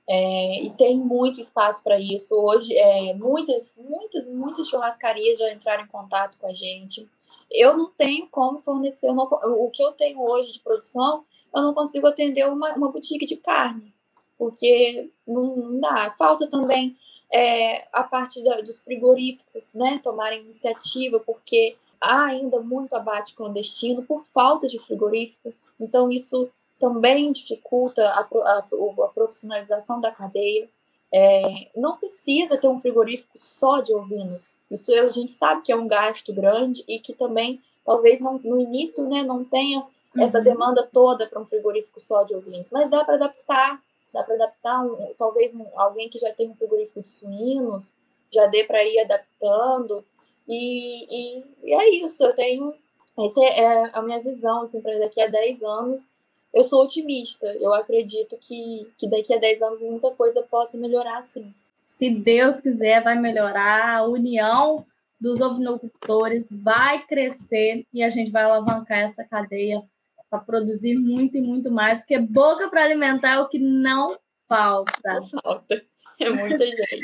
é, 0.09 0.63
e 0.63 0.71
tem 0.71 0.97
muito 0.97 1.39
espaço 1.39 1.83
para 1.83 1.99
isso. 1.99 2.35
Hoje, 2.35 2.75
é, 2.75 3.13
muitas, 3.13 3.75
muitas, 3.77 4.27
muitas 4.29 4.67
churrascarias 4.67 5.37
já 5.37 5.53
entraram 5.53 5.83
em 5.83 5.87
contato 5.87 6.39
com 6.39 6.47
a 6.47 6.53
gente 6.53 7.07
eu 7.51 7.75
não 7.75 7.89
tenho 7.89 8.27
como 8.27 8.59
fornecer 8.59 9.09
uma, 9.09 9.23
o 9.23 9.69
que 9.71 9.83
eu 9.83 9.91
tenho 9.91 10.21
hoje 10.21 10.51
de 10.51 10.59
produção, 10.59 11.25
eu 11.53 11.61
não 11.61 11.73
consigo 11.73 12.07
atender 12.07 12.47
uma, 12.47 12.75
uma 12.75 12.91
boutique 12.91 13.25
de 13.25 13.37
carne, 13.37 13.93
porque 14.37 15.09
não, 15.27 15.55
não 15.55 15.79
dá. 15.79 16.11
Falta 16.11 16.47
também 16.47 16.95
é, 17.31 17.87
a 17.91 18.03
parte 18.03 18.43
da, 18.43 18.61
dos 18.61 18.83
frigoríficos, 18.83 19.73
né, 19.73 19.99
tomarem 20.03 20.43
iniciativa, 20.43 21.19
porque 21.19 21.75
há 21.99 22.25
ainda 22.25 22.59
muito 22.59 22.93
abate 22.93 23.35
clandestino 23.35 24.03
por 24.03 24.23
falta 24.25 24.67
de 24.67 24.79
frigorífico, 24.79 25.53
então 25.79 26.11
isso 26.11 26.49
também 26.79 27.31
dificulta 27.31 28.07
a, 28.07 28.21
a, 28.21 28.57
a 28.59 29.07
profissionalização 29.13 29.99
da 29.99 30.11
cadeia. 30.11 30.69
É, 31.11 31.69
não 31.75 31.97
precisa 31.97 32.57
ter 32.57 32.67
um 32.67 32.79
frigorífico 32.79 33.37
só 33.39 33.81
de 33.81 33.93
ovinos. 33.93 34.55
Isso 34.69 34.93
a 34.93 35.09
gente 35.09 35.31
sabe 35.31 35.61
que 35.61 35.71
é 35.71 35.75
um 35.75 35.87
gasto 35.87 36.31
grande 36.31 36.83
e 36.87 36.99
que 36.99 37.13
também, 37.13 37.61
talvez 37.83 38.19
não, 38.19 38.39
no 38.39 38.59
início, 38.59 39.07
né, 39.07 39.23
não 39.23 39.43
tenha 39.43 39.79
uhum. 39.79 40.23
essa 40.23 40.39
demanda 40.39 40.87
toda 40.91 41.27
para 41.27 41.41
um 41.41 41.45
frigorífico 41.45 41.99
só 41.99 42.23
de 42.23 42.35
ovinos. 42.35 42.71
Mas 42.71 42.89
dá 42.89 43.03
para 43.03 43.15
adaptar, 43.15 43.81
dá 44.13 44.23
para 44.23 44.35
adaptar. 44.35 44.85
Um, 44.85 45.13
talvez 45.17 45.53
um, 45.55 45.65
alguém 45.75 46.09
que 46.09 46.19
já 46.19 46.31
tem 46.31 46.49
um 46.49 46.55
frigorífico 46.55 47.01
de 47.01 47.09
suínos 47.09 47.93
já 48.31 48.45
dê 48.45 48.63
para 48.63 48.83
ir 48.83 48.99
adaptando. 48.99 50.05
E, 50.47 51.39
e, 51.39 51.43
e, 51.63 51.73
é 51.73 51.89
isso. 52.05 52.23
Eu 52.23 52.33
tenho. 52.35 52.73
Essa 53.19 53.43
é, 53.43 53.59
é 53.59 53.89
a 53.91 54.01
minha 54.01 54.21
visão 54.21 54.61
assim, 54.61 54.79
para 54.79 54.97
daqui 54.99 55.19
a 55.21 55.27
10 55.27 55.63
anos 55.63 56.07
eu 56.53 56.63
sou 56.63 56.83
otimista. 56.83 57.47
Eu 57.59 57.73
acredito 57.73 58.37
que, 58.39 58.87
que 58.97 59.09
daqui 59.09 59.33
a 59.33 59.39
10 59.39 59.61
anos 59.61 59.81
muita 59.81 60.11
coisa 60.11 60.41
possa 60.41 60.77
melhorar 60.77 61.21
sim. 61.21 61.53
Se 61.85 62.09
Deus 62.09 62.59
quiser, 62.59 63.03
vai 63.03 63.19
melhorar. 63.19 63.97
A 63.97 64.03
união 64.05 64.85
dos 65.19 65.41
ovinocultores 65.41 66.47
vai 66.51 67.05
crescer 67.05 67.85
e 67.93 68.01
a 68.03 68.09
gente 68.09 68.31
vai 68.31 68.43
alavancar 68.43 68.99
essa 68.99 69.23
cadeia 69.23 69.83
para 70.29 70.39
produzir 70.39 70.95
muito 70.97 71.37
e 71.37 71.41
muito 71.41 71.71
mais, 71.71 71.99
porque 71.99 72.19
boca 72.19 72.69
para 72.69 72.83
alimentar 72.83 73.33
é 73.33 73.39
o 73.39 73.49
que 73.49 73.57
não 73.57 74.17
falta. 74.47 74.91
Não 75.03 75.23
falta. 75.23 75.83
É 76.25 76.29
muita 76.29 76.65
gente. 76.65 77.01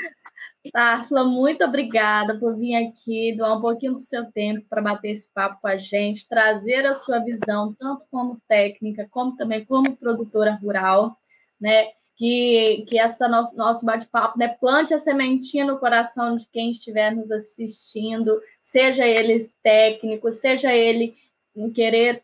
Társila, 0.72 1.24
muito 1.24 1.64
obrigada 1.64 2.38
por 2.38 2.58
vir 2.58 2.76
aqui, 2.76 3.34
doar 3.36 3.58
um 3.58 3.62
pouquinho 3.62 3.94
do 3.94 4.00
seu 4.00 4.26
tempo 4.32 4.66
para 4.70 4.82
bater 4.82 5.12
esse 5.12 5.32
papo 5.32 5.62
com 5.62 5.68
a 5.68 5.78
gente, 5.78 6.28
trazer 6.28 6.86
a 6.86 6.94
sua 6.94 7.20
visão, 7.20 7.74
tanto 7.80 8.04
como 8.12 8.42
técnica, 8.48 9.08
como 9.10 9.36
também 9.36 9.64
como 9.64 9.96
produtora 9.96 10.52
rural, 10.62 11.18
né? 11.60 11.88
Que, 12.18 12.86
que 12.88 12.98
essa 12.98 13.28
nosso, 13.28 13.56
nosso 13.58 13.86
bate-papo 13.86 14.40
né, 14.40 14.48
plante 14.48 14.94
a 14.94 14.98
sementinha 14.98 15.66
no 15.66 15.78
coração 15.78 16.38
de 16.38 16.48
quem 16.48 16.72
estiver 16.72 17.14
nos 17.14 17.30
assistindo, 17.30 18.42
seja 18.62 19.06
eles 19.06 19.54
técnicos, 19.62 20.36
seja 20.36 20.74
ele 20.74 21.14
querer 21.74 22.22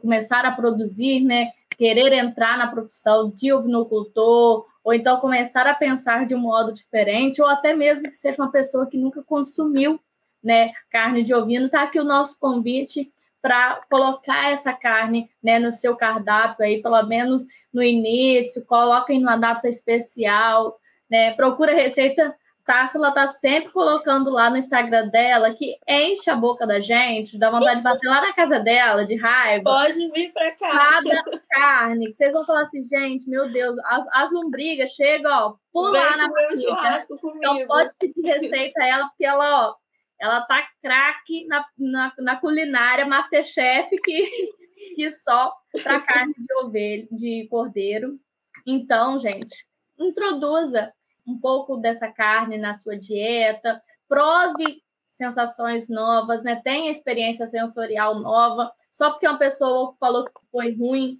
começar 0.00 0.44
a 0.44 0.50
produzir, 0.50 1.20
né, 1.20 1.52
querer 1.78 2.12
entrar 2.12 2.58
na 2.58 2.66
profissão 2.66 3.30
de 3.30 3.52
ovinocultor 3.52 4.66
ou 4.84 4.92
então 4.92 5.20
começar 5.20 5.66
a 5.66 5.74
pensar 5.74 6.26
de 6.26 6.34
um 6.34 6.38
modo 6.38 6.72
diferente, 6.72 7.40
ou 7.40 7.48
até 7.48 7.74
mesmo 7.74 8.08
que 8.08 8.16
seja 8.16 8.40
uma 8.42 8.50
pessoa 8.50 8.86
que 8.86 8.98
nunca 8.98 9.22
consumiu 9.22 10.00
né, 10.42 10.72
carne 10.90 11.22
de 11.22 11.32
ovino, 11.34 11.66
está 11.66 11.82
aqui 11.82 12.00
o 12.00 12.04
nosso 12.04 12.38
convite 12.38 13.12
para 13.40 13.80
colocar 13.90 14.50
essa 14.50 14.72
carne 14.72 15.28
né, 15.42 15.58
no 15.58 15.72
seu 15.72 15.96
cardápio 15.96 16.64
aí, 16.64 16.80
pelo 16.80 17.02
menos 17.04 17.44
no 17.72 17.82
início, 17.82 18.64
coloquem 18.64 19.20
numa 19.20 19.36
data 19.36 19.68
especial, 19.68 20.78
né, 21.10 21.32
procura 21.34 21.74
receita 21.74 22.34
Tássila 22.64 23.12
tá 23.12 23.26
sempre 23.26 23.72
colocando 23.72 24.30
lá 24.30 24.48
no 24.48 24.56
Instagram 24.56 25.08
dela 25.08 25.52
que 25.52 25.76
enche 25.86 26.30
a 26.30 26.36
boca 26.36 26.66
da 26.66 26.78
gente, 26.78 27.38
dá 27.38 27.50
vontade 27.50 27.78
de 27.78 27.82
bater 27.82 28.08
lá 28.08 28.20
na 28.20 28.32
casa 28.32 28.60
dela, 28.60 29.04
de 29.04 29.16
raiva. 29.16 29.64
Pode 29.64 30.10
vir 30.12 30.32
para 30.32 30.52
cá. 30.52 30.68
Cada 30.68 31.40
carne, 31.50 32.06
que 32.06 32.12
vocês 32.12 32.32
vão 32.32 32.46
falar 32.46 32.62
assim, 32.62 32.84
gente, 32.84 33.28
meu 33.28 33.50
Deus, 33.50 33.76
as, 33.84 34.06
as 34.12 34.32
lombrigas 34.32 34.92
chegam, 34.92 35.32
ó, 35.32 35.54
pular 35.72 36.16
na 36.16 36.28
barriga. 36.28 37.06
Então 37.36 37.66
pode 37.66 37.92
pedir 37.98 38.22
receita 38.22 38.80
a 38.80 38.86
ela, 38.86 39.08
porque 39.08 39.24
ela, 39.24 39.68
ó, 39.68 39.74
ela 40.20 40.40
tá 40.42 40.64
craque 40.80 41.44
na, 41.48 41.66
na, 41.76 42.12
na 42.18 42.36
culinária, 42.36 43.04
Masterchef, 43.04 43.90
que, 44.04 44.54
que 44.94 45.10
só 45.10 45.52
para 45.82 46.00
carne 46.00 46.34
de 46.38 46.54
ovelha, 46.64 47.08
de 47.10 47.48
cordeiro. 47.50 48.20
Então, 48.64 49.18
gente, 49.18 49.66
introduza 49.98 50.92
um 51.26 51.38
pouco 51.38 51.76
dessa 51.76 52.10
carne 52.10 52.58
na 52.58 52.74
sua 52.74 52.96
dieta, 52.98 53.82
prove 54.08 54.82
sensações 55.10 55.88
novas, 55.88 56.42
né? 56.42 56.60
Tenha 56.62 56.90
experiência 56.90 57.46
sensorial 57.46 58.18
nova. 58.18 58.72
Só 58.90 59.10
porque 59.10 59.26
uma 59.26 59.38
pessoa 59.38 59.94
falou 60.00 60.24
que 60.24 60.32
foi 60.50 60.74
ruim, 60.74 61.18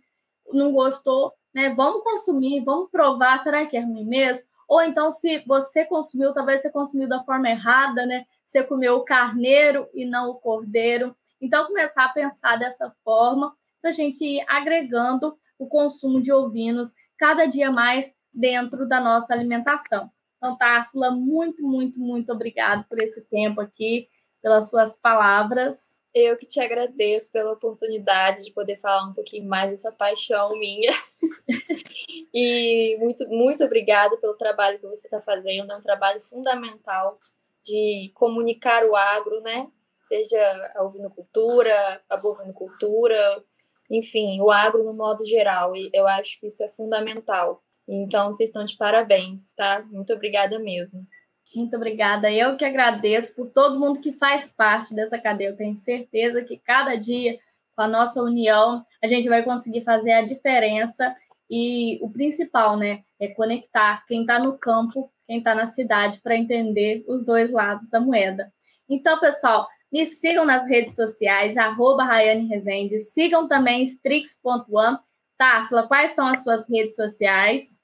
não 0.53 0.73
gostou, 0.73 1.33
né? 1.55 1.71
Vamos 1.75 2.03
consumir, 2.03 2.65
vamos 2.65 2.91
provar, 2.91 3.39
será 3.39 3.67
que 3.67 3.77
é 3.77 3.81
ruim 3.81 4.05
mesmo? 4.05 4.45
Ou 4.69 4.81
então, 4.83 5.11
se 5.11 5.45
você 5.47 5.85
consumiu, 5.85 6.33
talvez 6.33 6.63
você 6.63 6.71
consumiu 6.71 7.09
da 7.09 7.23
forma 7.25 7.51
errada, 7.51 8.07
né? 8.07 8.25
Você 8.47 8.63
comeu 8.63 8.97
o 8.97 9.05
carneiro 9.05 9.89
e 9.95 10.05
não 10.05 10.31
o 10.31 10.35
cordeiro. 10.35 11.15
Então, 11.41 11.67
começar 11.67 12.05
a 12.07 12.13
pensar 12.13 12.57
dessa 12.57 12.91
forma 13.05 13.55
para 13.81 13.91
a 13.91 13.93
gente 13.93 14.25
ir 14.25 14.45
agregando 14.49 15.37
o 15.59 15.67
consumo 15.67 16.23
de 16.23 16.33
ovinos 16.33 16.95
cada 17.19 17.47
dia 17.47 17.71
mais 17.71 18.15
dentro 18.33 18.87
da 18.89 19.01
nossa 19.01 19.33
alimentação. 19.33 20.11
Então, 20.37 20.57
Társila, 20.57 21.11
muito, 21.11 21.63
muito, 21.63 21.99
muito 22.01 22.33
obrigado 22.33 22.85
por 22.89 22.99
esse 22.99 23.21
tempo 23.23 23.61
aqui, 23.61 24.09
pelas 24.43 24.69
suas 24.69 24.97
palavras. 24.97 26.01
Eu 26.13 26.37
que 26.37 26.47
te 26.47 26.61
agradeço 26.61 27.31
pela 27.31 27.53
oportunidade 27.53 28.45
de 28.45 28.53
poder 28.53 28.79
falar 28.81 29.09
um 29.09 29.15
pouquinho 29.15 29.49
mais 29.49 29.71
dessa 29.71 29.93
paixão 29.93 30.59
minha. 30.59 30.93
e 32.35 32.97
muito, 32.99 33.29
muito 33.29 33.65
obrigada 33.65 34.17
pelo 34.17 34.35
trabalho 34.35 34.79
que 34.79 34.87
você 34.87 35.07
está 35.07 35.21
fazendo. 35.21 35.73
É 35.73 35.77
um 35.77 35.81
trabalho 35.81 36.21
fundamental 36.21 37.19
de 37.65 38.11
comunicar 38.15 38.85
o 38.85 38.97
agro, 38.97 39.41
né? 39.41 39.69
Seja 40.09 40.73
a 40.75 40.83
ovinocultura, 40.83 42.03
a 42.11 42.17
bovinocultura, 42.17 43.45
enfim, 43.89 44.41
o 44.41 44.51
agro 44.51 44.83
no 44.83 44.93
modo 44.93 45.25
geral. 45.25 45.75
E 45.77 45.89
eu 45.95 46.07
acho 46.07 46.41
que 46.41 46.49
isso 46.49 46.63
é 46.63 46.69
fundamental. 46.69 47.63
Então, 47.89 48.27
vocês 48.27 48.49
estão 48.49 48.65
de 48.65 48.77
parabéns, 48.77 49.53
tá? 49.57 49.85
Muito 49.91 50.13
obrigada 50.13 50.59
mesmo. 50.59 51.07
Muito 51.55 51.77
obrigada. 51.77 52.31
Eu 52.31 52.57
que 52.57 52.65
agradeço 52.65 53.35
por 53.35 53.51
todo 53.51 53.79
mundo 53.79 54.01
que 54.01 54.13
faz 54.13 54.51
parte 54.51 54.95
dessa 54.95 55.19
cadeia. 55.19 55.49
Eu 55.49 55.57
tenho 55.57 55.77
certeza 55.77 56.43
que 56.43 56.59
cada 56.59 56.97
dia 56.97 57.39
com 57.77 57.83
a 57.83 57.89
nossa 57.89 58.23
união, 58.23 58.85
a 59.03 59.07
gente 59.07 59.29
vai 59.29 59.43
conseguir 59.43 59.83
fazer 59.83 60.13
a 60.13 60.23
diferença 60.25 61.15
e 61.51 61.99
o 62.03 62.11
principal, 62.11 62.77
né, 62.77 63.03
é 63.21 63.29
conectar 63.29 64.05
quem 64.07 64.23
está 64.23 64.39
no 64.39 64.59
campo, 64.59 65.11
quem 65.27 65.39
está 65.39 65.55
na 65.55 65.67
cidade, 65.67 66.21
para 66.23 66.37
entender 66.37 67.05
os 67.09 67.25
dois 67.25 67.51
lados 67.51 67.89
da 67.89 68.01
moeda. 68.01 68.53
Então, 68.89 69.19
pessoal, 69.21 69.67
me 69.91 70.05
sigam 70.05 70.45
nas 70.45 70.67
redes 70.67 70.95
sociais, 70.95 71.57
arroba 71.57 72.05
Rayane 72.05 72.47
Rezende, 72.47 72.99
sigam 72.99 73.47
também 73.49 73.83
Strix.one. 73.83 74.99
Társila, 75.43 75.89
quais 75.89 76.13
são 76.13 76.29
as 76.29 76.45
suas 76.45 76.69
redes 76.69 76.95
sociais? 76.95 77.77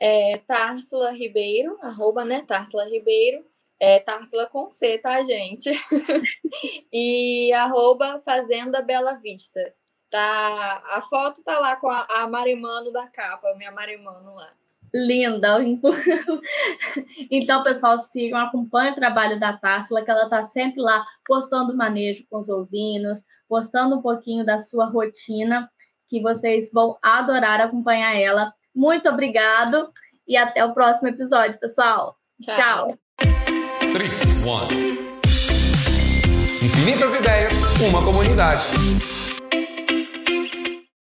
É 0.00 0.38
Társila 0.46 1.10
Ribeiro, 1.10 1.76
arroba, 1.82 2.24
né, 2.24 2.44
Társila 2.46 2.84
Ribeiro. 2.84 3.44
É 3.80 3.98
Társila 3.98 4.46
com 4.46 4.70
C, 4.70 4.98
tá, 4.98 5.20
gente? 5.24 5.72
e 6.92 7.52
arroba 7.52 8.20
Fazenda 8.20 8.80
Bela 8.80 9.14
Vista. 9.14 9.60
Tá, 10.08 10.84
a 10.86 11.02
foto 11.02 11.42
tá 11.42 11.58
lá 11.58 11.74
com 11.74 11.88
a, 11.90 12.06
a 12.08 12.28
Marimano 12.28 12.92
da 12.92 13.08
capa, 13.08 13.52
minha 13.56 13.72
Marimano 13.72 14.32
lá. 14.32 14.52
Linda. 14.94 15.58
Então, 17.28 17.64
pessoal, 17.64 17.98
sigam, 17.98 18.38
acompanhem 18.38 18.92
o 18.92 18.94
trabalho 18.94 19.40
da 19.40 19.52
Társila, 19.56 20.04
que 20.04 20.10
ela 20.12 20.28
tá 20.28 20.44
sempre 20.44 20.80
lá 20.80 21.04
postando 21.26 21.76
manejo 21.76 22.24
com 22.30 22.38
os 22.38 22.48
ovinos, 22.48 23.24
postando 23.48 23.96
um 23.96 24.02
pouquinho 24.02 24.46
da 24.46 24.60
sua 24.60 24.86
rotina, 24.86 25.68
que 26.08 26.20
vocês 26.20 26.70
vão 26.72 26.96
adorar 27.02 27.60
acompanhar 27.60 28.14
ela. 28.16 28.52
Muito 28.74 29.08
obrigado 29.08 29.90
e 30.26 30.36
até 30.36 30.64
o 30.64 30.72
próximo 30.72 31.08
episódio, 31.08 31.58
pessoal. 31.58 32.16
Tchau. 32.42 32.56
Tchau. 32.56 32.98
One. 34.46 34.98
Infinitas 36.62 37.14
ideias, 37.14 37.52
uma 37.88 38.04
comunidade. 38.04 39.13